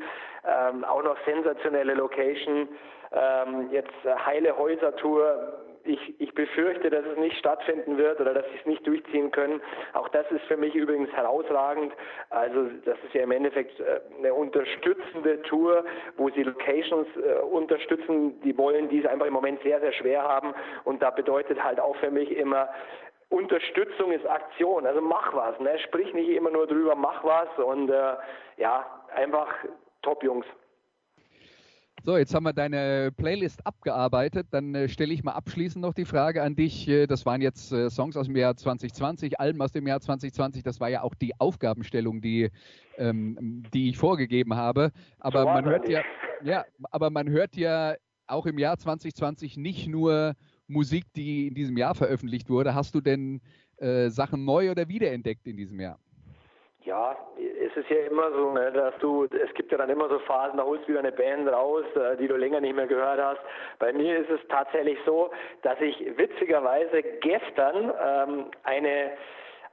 ähm, 0.45 0.83
auch 0.83 1.03
noch 1.03 1.17
sensationelle 1.25 1.93
Location. 1.93 2.67
Ähm, 3.11 3.69
jetzt 3.71 3.93
Heile 4.25 4.57
Häuser 4.57 4.95
Tour 4.95 5.64
ich, 5.85 6.19
ich 6.19 6.33
befürchte, 6.33 6.89
dass 6.89 7.05
es 7.05 7.17
nicht 7.17 7.37
stattfinden 7.37 7.97
wird 7.97 8.19
oder 8.19 8.33
dass 8.33 8.45
sie 8.45 8.57
es 8.59 8.65
nicht 8.65 8.85
durchziehen 8.85 9.31
können. 9.31 9.61
Auch 9.93 10.09
das 10.09 10.29
ist 10.31 10.43
für 10.45 10.57
mich 10.57 10.75
übrigens 10.75 11.11
herausragend. 11.11 11.93
Also 12.29 12.69
das 12.85 12.97
ist 13.05 13.13
ja 13.13 13.23
im 13.23 13.31
Endeffekt 13.31 13.79
äh, 13.79 14.01
eine 14.17 14.33
unterstützende 14.33 15.41
Tour, 15.43 15.85
wo 16.17 16.29
sie 16.29 16.43
Locations 16.43 17.07
äh, 17.17 17.41
unterstützen, 17.41 18.39
die 18.41 18.57
wollen, 18.57 18.89
die 18.89 18.99
es 18.99 19.05
einfach 19.05 19.25
im 19.25 19.33
Moment 19.33 19.61
sehr, 19.61 19.79
sehr 19.79 19.93
schwer 19.93 20.23
haben. 20.23 20.53
Und 20.83 21.01
da 21.01 21.11
bedeutet 21.11 21.63
halt 21.63 21.79
auch 21.79 21.95
für 21.97 22.11
mich 22.11 22.35
immer, 22.35 22.69
Unterstützung 23.29 24.11
ist 24.11 24.25
Aktion. 24.27 24.85
Also 24.85 25.01
mach 25.01 25.33
was, 25.33 25.59
ne? 25.59 25.77
sprich 25.79 26.13
nicht 26.13 26.29
immer 26.29 26.51
nur 26.51 26.67
drüber, 26.67 26.95
mach 26.95 27.23
was 27.23 27.49
und 27.57 27.89
äh, 27.89 28.15
ja, 28.57 28.85
einfach 29.13 29.53
top 30.01 30.23
Jungs. 30.23 30.45
So, 32.05 32.17
jetzt 32.17 32.35
haben 32.35 32.43
wir 32.43 32.53
deine 32.53 33.11
Playlist 33.17 33.65
abgearbeitet. 33.65 34.45
Dann 34.51 34.75
äh, 34.75 34.87
stelle 34.87 35.11
ich 35.11 35.23
mal 35.23 35.31
abschließend 35.31 35.81
noch 35.81 35.95
die 35.95 36.05
Frage 36.05 36.43
an 36.43 36.55
dich. 36.55 36.87
Äh, 36.87 37.07
das 37.07 37.25
waren 37.25 37.41
jetzt 37.41 37.71
äh, 37.71 37.89
Songs 37.89 38.15
aus 38.15 38.27
dem 38.27 38.35
Jahr 38.35 38.55
2020, 38.55 39.39
Alben 39.39 39.59
aus 39.59 39.71
dem 39.71 39.87
Jahr 39.87 39.99
2020. 39.99 40.61
Das 40.61 40.79
war 40.79 40.87
ja 40.87 41.01
auch 41.01 41.15
die 41.15 41.33
Aufgabenstellung, 41.39 42.21
die, 42.21 42.51
ähm, 42.99 43.63
die 43.73 43.89
ich 43.89 43.97
vorgegeben 43.97 44.53
habe. 44.53 44.91
Aber 45.17 45.45
man 45.45 45.65
hört 45.65 45.89
ja, 45.89 46.03
ja, 46.43 46.63
aber 46.91 47.09
man 47.09 47.27
hört 47.27 47.55
ja 47.55 47.95
auch 48.27 48.45
im 48.45 48.59
Jahr 48.59 48.77
2020 48.77 49.57
nicht 49.57 49.87
nur 49.87 50.35
Musik, 50.67 51.05
die 51.15 51.47
in 51.47 51.55
diesem 51.55 51.75
Jahr 51.75 51.95
veröffentlicht 51.95 52.51
wurde. 52.51 52.75
Hast 52.75 52.93
du 52.93 53.01
denn 53.01 53.41
äh, 53.77 54.09
Sachen 54.09 54.45
neu 54.45 54.69
oder 54.69 54.87
wiederentdeckt 54.87 55.47
in 55.47 55.57
diesem 55.57 55.79
Jahr? 55.79 55.97
Ja, 56.85 57.17
es 57.35 57.75
ist 57.75 57.89
ja 57.89 57.97
immer 58.05 58.31
so, 58.31 58.51
ne, 58.51 58.71
dass 58.71 58.95
du, 58.99 59.23
es 59.25 59.53
gibt 59.55 59.71
ja 59.71 59.77
dann 59.79 59.89
immer 59.89 60.07
so 60.07 60.19
Phasen, 60.19 60.57
da 60.57 60.63
holst 60.63 60.83
du 60.83 60.89
wieder 60.89 60.99
eine 60.99 61.11
Band 61.11 61.51
raus, 61.51 61.83
äh, 61.95 62.15
die 62.17 62.27
du 62.27 62.35
länger 62.35 62.61
nicht 62.61 62.75
mehr 62.75 62.85
gehört 62.85 63.19
hast. 63.19 63.41
Bei 63.79 63.91
mir 63.91 64.19
ist 64.19 64.29
es 64.29 64.39
tatsächlich 64.49 64.99
so, 65.03 65.31
dass 65.63 65.81
ich 65.81 66.15
witzigerweise 66.15 67.01
gestern 67.21 67.91
ähm, 67.99 68.45
eine 68.63 69.13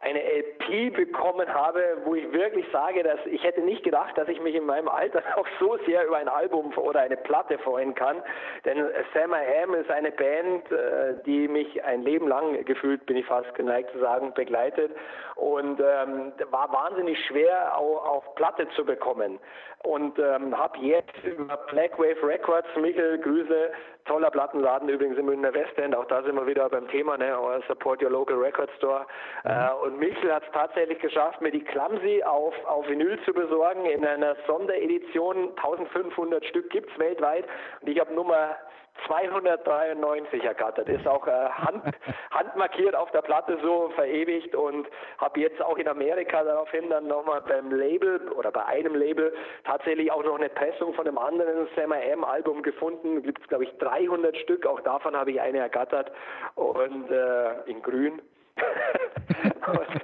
eine 0.02 0.20
LP 0.20 0.94
bekommen 0.96 1.46
habe, 1.48 1.98
wo 2.04 2.16
ich 2.16 2.30
wirklich 2.32 2.66
sage, 2.72 3.04
dass 3.04 3.20
ich 3.24 3.42
hätte 3.44 3.60
nicht 3.60 3.84
gedacht, 3.84 4.18
dass 4.18 4.26
ich 4.28 4.40
mich 4.40 4.56
in 4.56 4.66
meinem 4.66 4.88
Alter 4.88 5.22
auch 5.36 5.46
so 5.60 5.78
sehr 5.86 6.04
über 6.04 6.16
ein 6.16 6.28
Album 6.28 6.76
oder 6.76 7.00
eine 7.00 7.16
Platte 7.16 7.56
freuen 7.58 7.94
kann. 7.94 8.20
Denn 8.64 8.84
Sam 9.14 9.32
I 9.32 9.62
Am 9.62 9.74
ist 9.74 9.90
eine 9.90 10.10
Band, 10.10 10.70
äh, 10.72 11.14
die 11.24 11.46
mich 11.46 11.84
ein 11.84 12.02
Leben 12.02 12.26
lang 12.26 12.64
gefühlt, 12.64 13.06
bin 13.06 13.16
ich 13.16 13.26
fast 13.26 13.54
geneigt 13.54 13.92
zu 13.92 14.00
sagen, 14.00 14.34
begleitet 14.34 14.90
und 15.36 15.80
ähm, 15.80 16.32
war 16.50 16.72
wahnsinnig 16.72 17.18
schwer 17.26 17.76
auf, 17.76 18.04
auf 18.04 18.34
Platte 18.34 18.68
zu 18.76 18.84
bekommen. 18.84 19.38
Und 19.84 20.18
ähm, 20.18 20.56
habe 20.56 20.78
jetzt 20.78 21.24
über 21.24 21.56
Black 21.68 21.98
Wave 21.98 22.22
Records, 22.22 22.68
Michael 22.76 23.18
Grüße, 23.18 23.72
toller 24.04 24.30
Plattenladen 24.30 24.88
übrigens 24.88 25.18
im 25.18 25.26
Münchner 25.26 25.52
Westend, 25.54 25.96
auch 25.96 26.04
da 26.06 26.22
sind 26.22 26.36
wir 26.36 26.46
wieder 26.46 26.68
beim 26.68 26.86
Thema, 26.88 27.16
ne, 27.16 27.36
Support 27.66 28.02
Your 28.02 28.10
Local 28.10 28.36
Record 28.36 28.70
Store. 28.78 29.06
Mhm. 29.44 29.50
Äh, 29.50 29.86
und 29.86 29.98
Michel 29.98 30.32
hat 30.32 30.44
es 30.44 30.52
tatsächlich 30.52 30.98
geschafft, 31.00 31.40
mir 31.40 31.50
die 31.50 31.64
Clumsy 31.64 32.22
auf, 32.22 32.54
auf 32.66 32.88
Vinyl 32.88 33.18
zu 33.24 33.32
besorgen 33.32 33.86
in 33.86 34.04
einer 34.04 34.36
Sonderedition. 34.46 35.50
1500 35.56 36.44
Stück 36.44 36.70
gibt 36.70 36.90
es 36.92 36.98
weltweit 36.98 37.44
und 37.80 37.88
ich 37.88 37.98
habe 37.98 38.12
Nummer 38.14 38.56
293 39.06 40.44
ergattert. 40.44 40.88
Ist 40.88 41.06
auch 41.06 41.26
äh, 41.26 41.30
hand, 41.30 41.82
handmarkiert 42.30 42.94
auf 42.94 43.10
der 43.10 43.22
Platte 43.22 43.58
so 43.62 43.90
verewigt 43.94 44.54
und 44.54 44.86
habe 45.18 45.40
jetzt 45.40 45.60
auch 45.62 45.76
in 45.76 45.88
Amerika 45.88 46.42
daraufhin 46.44 46.88
dann 46.90 47.06
nochmal 47.06 47.42
beim 47.42 47.70
Label 47.72 48.20
oder 48.32 48.50
bei 48.50 48.64
einem 48.64 48.94
Label 48.94 49.32
tatsächlich 49.64 50.10
auch 50.12 50.24
noch 50.24 50.38
eine 50.38 50.48
Pressung 50.48 50.94
von 50.94 51.06
einem 51.06 51.18
anderen 51.18 51.68
Sam 51.76 51.92
M 51.92 52.24
Album 52.24 52.62
gefunden. 52.62 53.22
Gibt 53.22 53.42
es 53.42 53.48
glaube 53.48 53.64
ich 53.64 53.70
300 53.78 54.36
Stück. 54.38 54.66
Auch 54.66 54.80
davon 54.80 55.16
habe 55.16 55.30
ich 55.32 55.40
eine 55.40 55.58
ergattert 55.58 56.12
und 56.54 57.10
äh, 57.10 57.62
in 57.66 57.82
Grün. 57.82 58.22
und, 59.66 60.02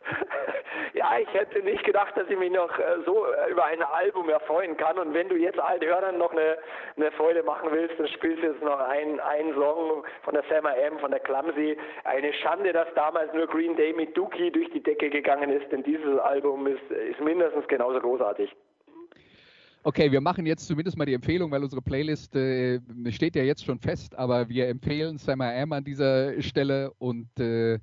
ja, 0.94 1.18
ich 1.20 1.32
hätte 1.32 1.60
nicht 1.62 1.84
gedacht, 1.84 2.16
dass 2.16 2.28
ich 2.28 2.38
mich 2.38 2.50
noch 2.50 2.76
äh, 2.78 2.82
so 3.04 3.26
äh, 3.26 3.50
über 3.50 3.64
ein 3.64 3.82
Album 3.82 4.28
erfreuen 4.28 4.76
kann. 4.76 4.98
Und 4.98 5.14
wenn 5.14 5.28
du 5.28 5.36
jetzt 5.36 5.58
allen 5.58 5.80
Hörern 5.80 6.18
noch 6.18 6.32
eine, 6.32 6.56
eine 6.96 7.10
Freude 7.12 7.42
machen 7.42 7.68
willst, 7.70 7.98
dann 7.98 8.08
spielst 8.08 8.42
du 8.42 8.48
jetzt 8.48 8.62
noch 8.62 8.80
einen, 8.80 9.20
einen 9.20 9.54
Song 9.54 10.04
von 10.22 10.34
der 10.34 10.42
Sam 10.48 10.66
M, 10.66 10.98
von 10.98 11.10
der 11.10 11.20
Clumsy. 11.20 11.76
Eine 12.04 12.32
Schande, 12.32 12.72
dass 12.72 12.88
damals 12.94 13.32
nur 13.32 13.46
Green 13.46 13.76
Day 13.76 13.92
mit 13.92 14.16
Dookie 14.16 14.50
durch 14.50 14.70
die 14.70 14.82
Decke 14.82 15.10
gegangen 15.10 15.50
ist, 15.50 15.70
denn 15.70 15.82
dieses 15.82 16.18
Album 16.18 16.66
ist, 16.66 16.90
ist 16.90 17.20
mindestens 17.20 17.66
genauso 17.68 18.00
großartig. 18.00 18.54
Okay, 19.84 20.10
wir 20.10 20.20
machen 20.20 20.44
jetzt 20.44 20.66
zumindest 20.66 20.98
mal 20.98 21.06
die 21.06 21.14
Empfehlung, 21.14 21.50
weil 21.52 21.62
unsere 21.62 21.80
Playlist 21.80 22.34
äh, 22.34 22.80
steht 23.10 23.36
ja 23.36 23.42
jetzt 23.42 23.64
schon 23.64 23.78
fest, 23.78 24.18
aber 24.18 24.48
wir 24.48 24.68
empfehlen 24.68 25.18
Sam 25.18 25.40
M 25.40 25.72
an 25.72 25.84
dieser 25.84 26.42
Stelle 26.42 26.90
und 26.98 27.28
äh, 27.38 27.78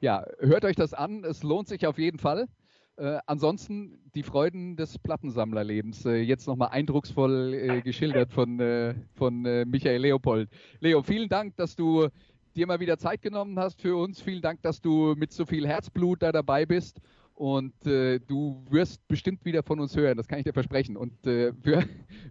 ja, 0.00 0.24
hört 0.38 0.64
euch 0.64 0.76
das 0.76 0.94
an, 0.94 1.24
es 1.24 1.42
lohnt 1.42 1.68
sich 1.68 1.86
auf 1.86 1.98
jeden 1.98 2.18
Fall. 2.18 2.48
Äh, 2.96 3.18
ansonsten 3.26 3.98
die 4.14 4.22
Freuden 4.22 4.76
des 4.76 4.98
Plattensammlerlebens, 4.98 6.04
äh, 6.04 6.16
jetzt 6.16 6.46
nochmal 6.46 6.68
eindrucksvoll 6.68 7.54
äh, 7.54 7.82
geschildert 7.82 8.32
von, 8.32 8.60
äh, 8.60 8.94
von 9.14 9.44
äh, 9.46 9.64
Michael 9.64 10.02
Leopold. 10.02 10.50
Leo, 10.80 11.02
vielen 11.02 11.28
Dank, 11.28 11.56
dass 11.56 11.76
du 11.76 12.08
dir 12.56 12.66
mal 12.66 12.80
wieder 12.80 12.98
Zeit 12.98 13.22
genommen 13.22 13.58
hast 13.58 13.80
für 13.80 13.96
uns. 13.96 14.20
Vielen 14.20 14.42
Dank, 14.42 14.60
dass 14.62 14.80
du 14.80 15.14
mit 15.16 15.32
so 15.32 15.46
viel 15.46 15.66
Herzblut 15.66 16.22
da 16.22 16.32
dabei 16.32 16.66
bist. 16.66 17.00
Und 17.34 17.86
äh, 17.86 18.18
du 18.18 18.66
wirst 18.68 19.06
bestimmt 19.08 19.46
wieder 19.46 19.62
von 19.62 19.80
uns 19.80 19.96
hören, 19.96 20.18
das 20.18 20.28
kann 20.28 20.40
ich 20.40 20.44
dir 20.44 20.52
versprechen. 20.52 20.98
Und 20.98 21.14
für, 21.22 21.54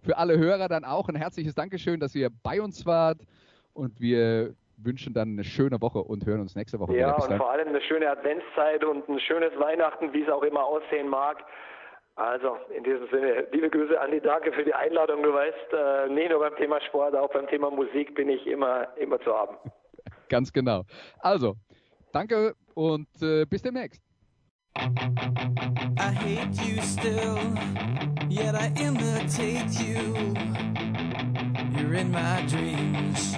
für 0.03 0.17
alle 0.17 0.37
Hörer 0.37 0.67
dann 0.67 0.83
auch 0.85 1.09
ein 1.09 1.15
herzliches 1.15 1.55
Dankeschön, 1.55 1.99
dass 1.99 2.13
ihr 2.13 2.29
bei 2.43 2.61
uns 2.61 2.85
wart. 2.85 3.21
Und 3.73 3.99
wir 3.99 4.53
wünschen 4.83 5.13
dann 5.13 5.29
eine 5.29 5.43
schöne 5.43 5.81
Woche 5.81 5.99
und 5.99 6.25
hören 6.25 6.41
uns 6.41 6.55
nächste 6.55 6.79
Woche 6.79 6.93
ja, 6.93 7.07
wieder. 7.07 7.17
Ja, 7.17 7.33
und 7.33 7.37
vor 7.37 7.51
allem 7.51 7.67
eine 7.67 7.81
schöne 7.81 8.09
Adventszeit 8.09 8.83
und 8.83 9.07
ein 9.09 9.19
schönes 9.19 9.57
Weihnachten, 9.59 10.13
wie 10.13 10.23
es 10.23 10.29
auch 10.29 10.43
immer 10.43 10.63
aussehen 10.63 11.09
mag. 11.09 11.43
Also 12.15 12.57
in 12.75 12.83
diesem 12.83 13.07
Sinne, 13.09 13.47
liebe 13.53 13.69
Grüße 13.69 13.99
Andi, 13.99 14.19
danke 14.19 14.51
für 14.51 14.65
die 14.65 14.73
Einladung. 14.73 15.23
Du 15.23 15.33
weißt, 15.33 15.73
äh, 15.73 16.13
nicht 16.13 16.29
nur 16.29 16.39
beim 16.39 16.55
Thema 16.57 16.81
Sport, 16.81 17.15
auch 17.15 17.31
beim 17.31 17.47
Thema 17.47 17.71
Musik 17.71 18.13
bin 18.13 18.27
ich 18.27 18.45
immer, 18.45 18.87
immer 18.97 19.21
zu 19.21 19.33
haben. 19.33 19.55
Ganz 20.29 20.51
genau. 20.51 20.83
Also, 21.19 21.55
danke 22.11 22.55
und 22.75 23.07
äh, 23.21 23.45
bis 23.45 23.61
demnächst. 23.61 24.01
I 24.77 26.13
hate 26.13 26.61
you 26.61 26.81
still, 26.81 27.37
yet 28.29 28.53
I 28.53 28.67
imitate 28.81 29.81
you. 29.81 30.35
You're 31.75 31.93
in 31.93 32.11
my 32.11 32.45
dreams. 32.47 33.35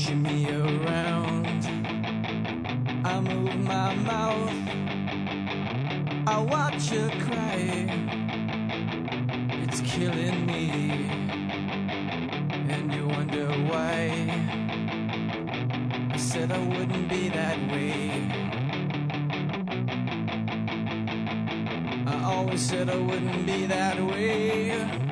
Pushing 0.00 0.22
me 0.22 0.48
around. 0.50 1.66
I 3.04 3.20
move 3.20 3.54
my 3.56 3.94
mouth, 3.96 4.50
I 6.26 6.38
watch 6.38 6.90
you 6.90 7.10
cry. 7.26 7.86
It's 9.62 9.82
killing 9.82 10.46
me, 10.46 10.70
and 12.70 12.94
you 12.94 13.08
wonder 13.08 13.48
why. 13.70 14.08
I 16.12 16.16
said 16.16 16.50
I 16.50 16.58
wouldn't 16.66 17.08
be 17.10 17.28
that 17.28 17.58
way. 17.70 18.10
I 22.06 22.24
always 22.24 22.62
said 22.66 22.88
I 22.88 22.96
wouldn't 22.96 23.44
be 23.44 23.66
that 23.66 24.00
way. 24.00 25.09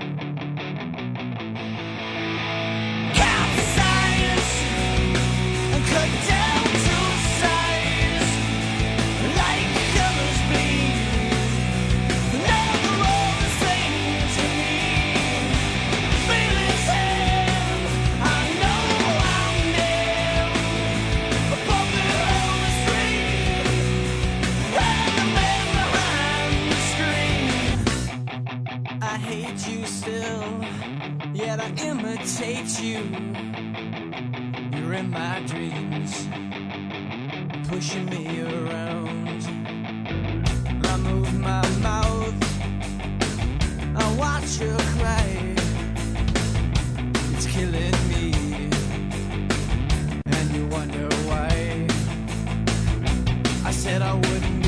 Said 53.88 54.02
I 54.02 54.12
wouldn't 54.12 54.67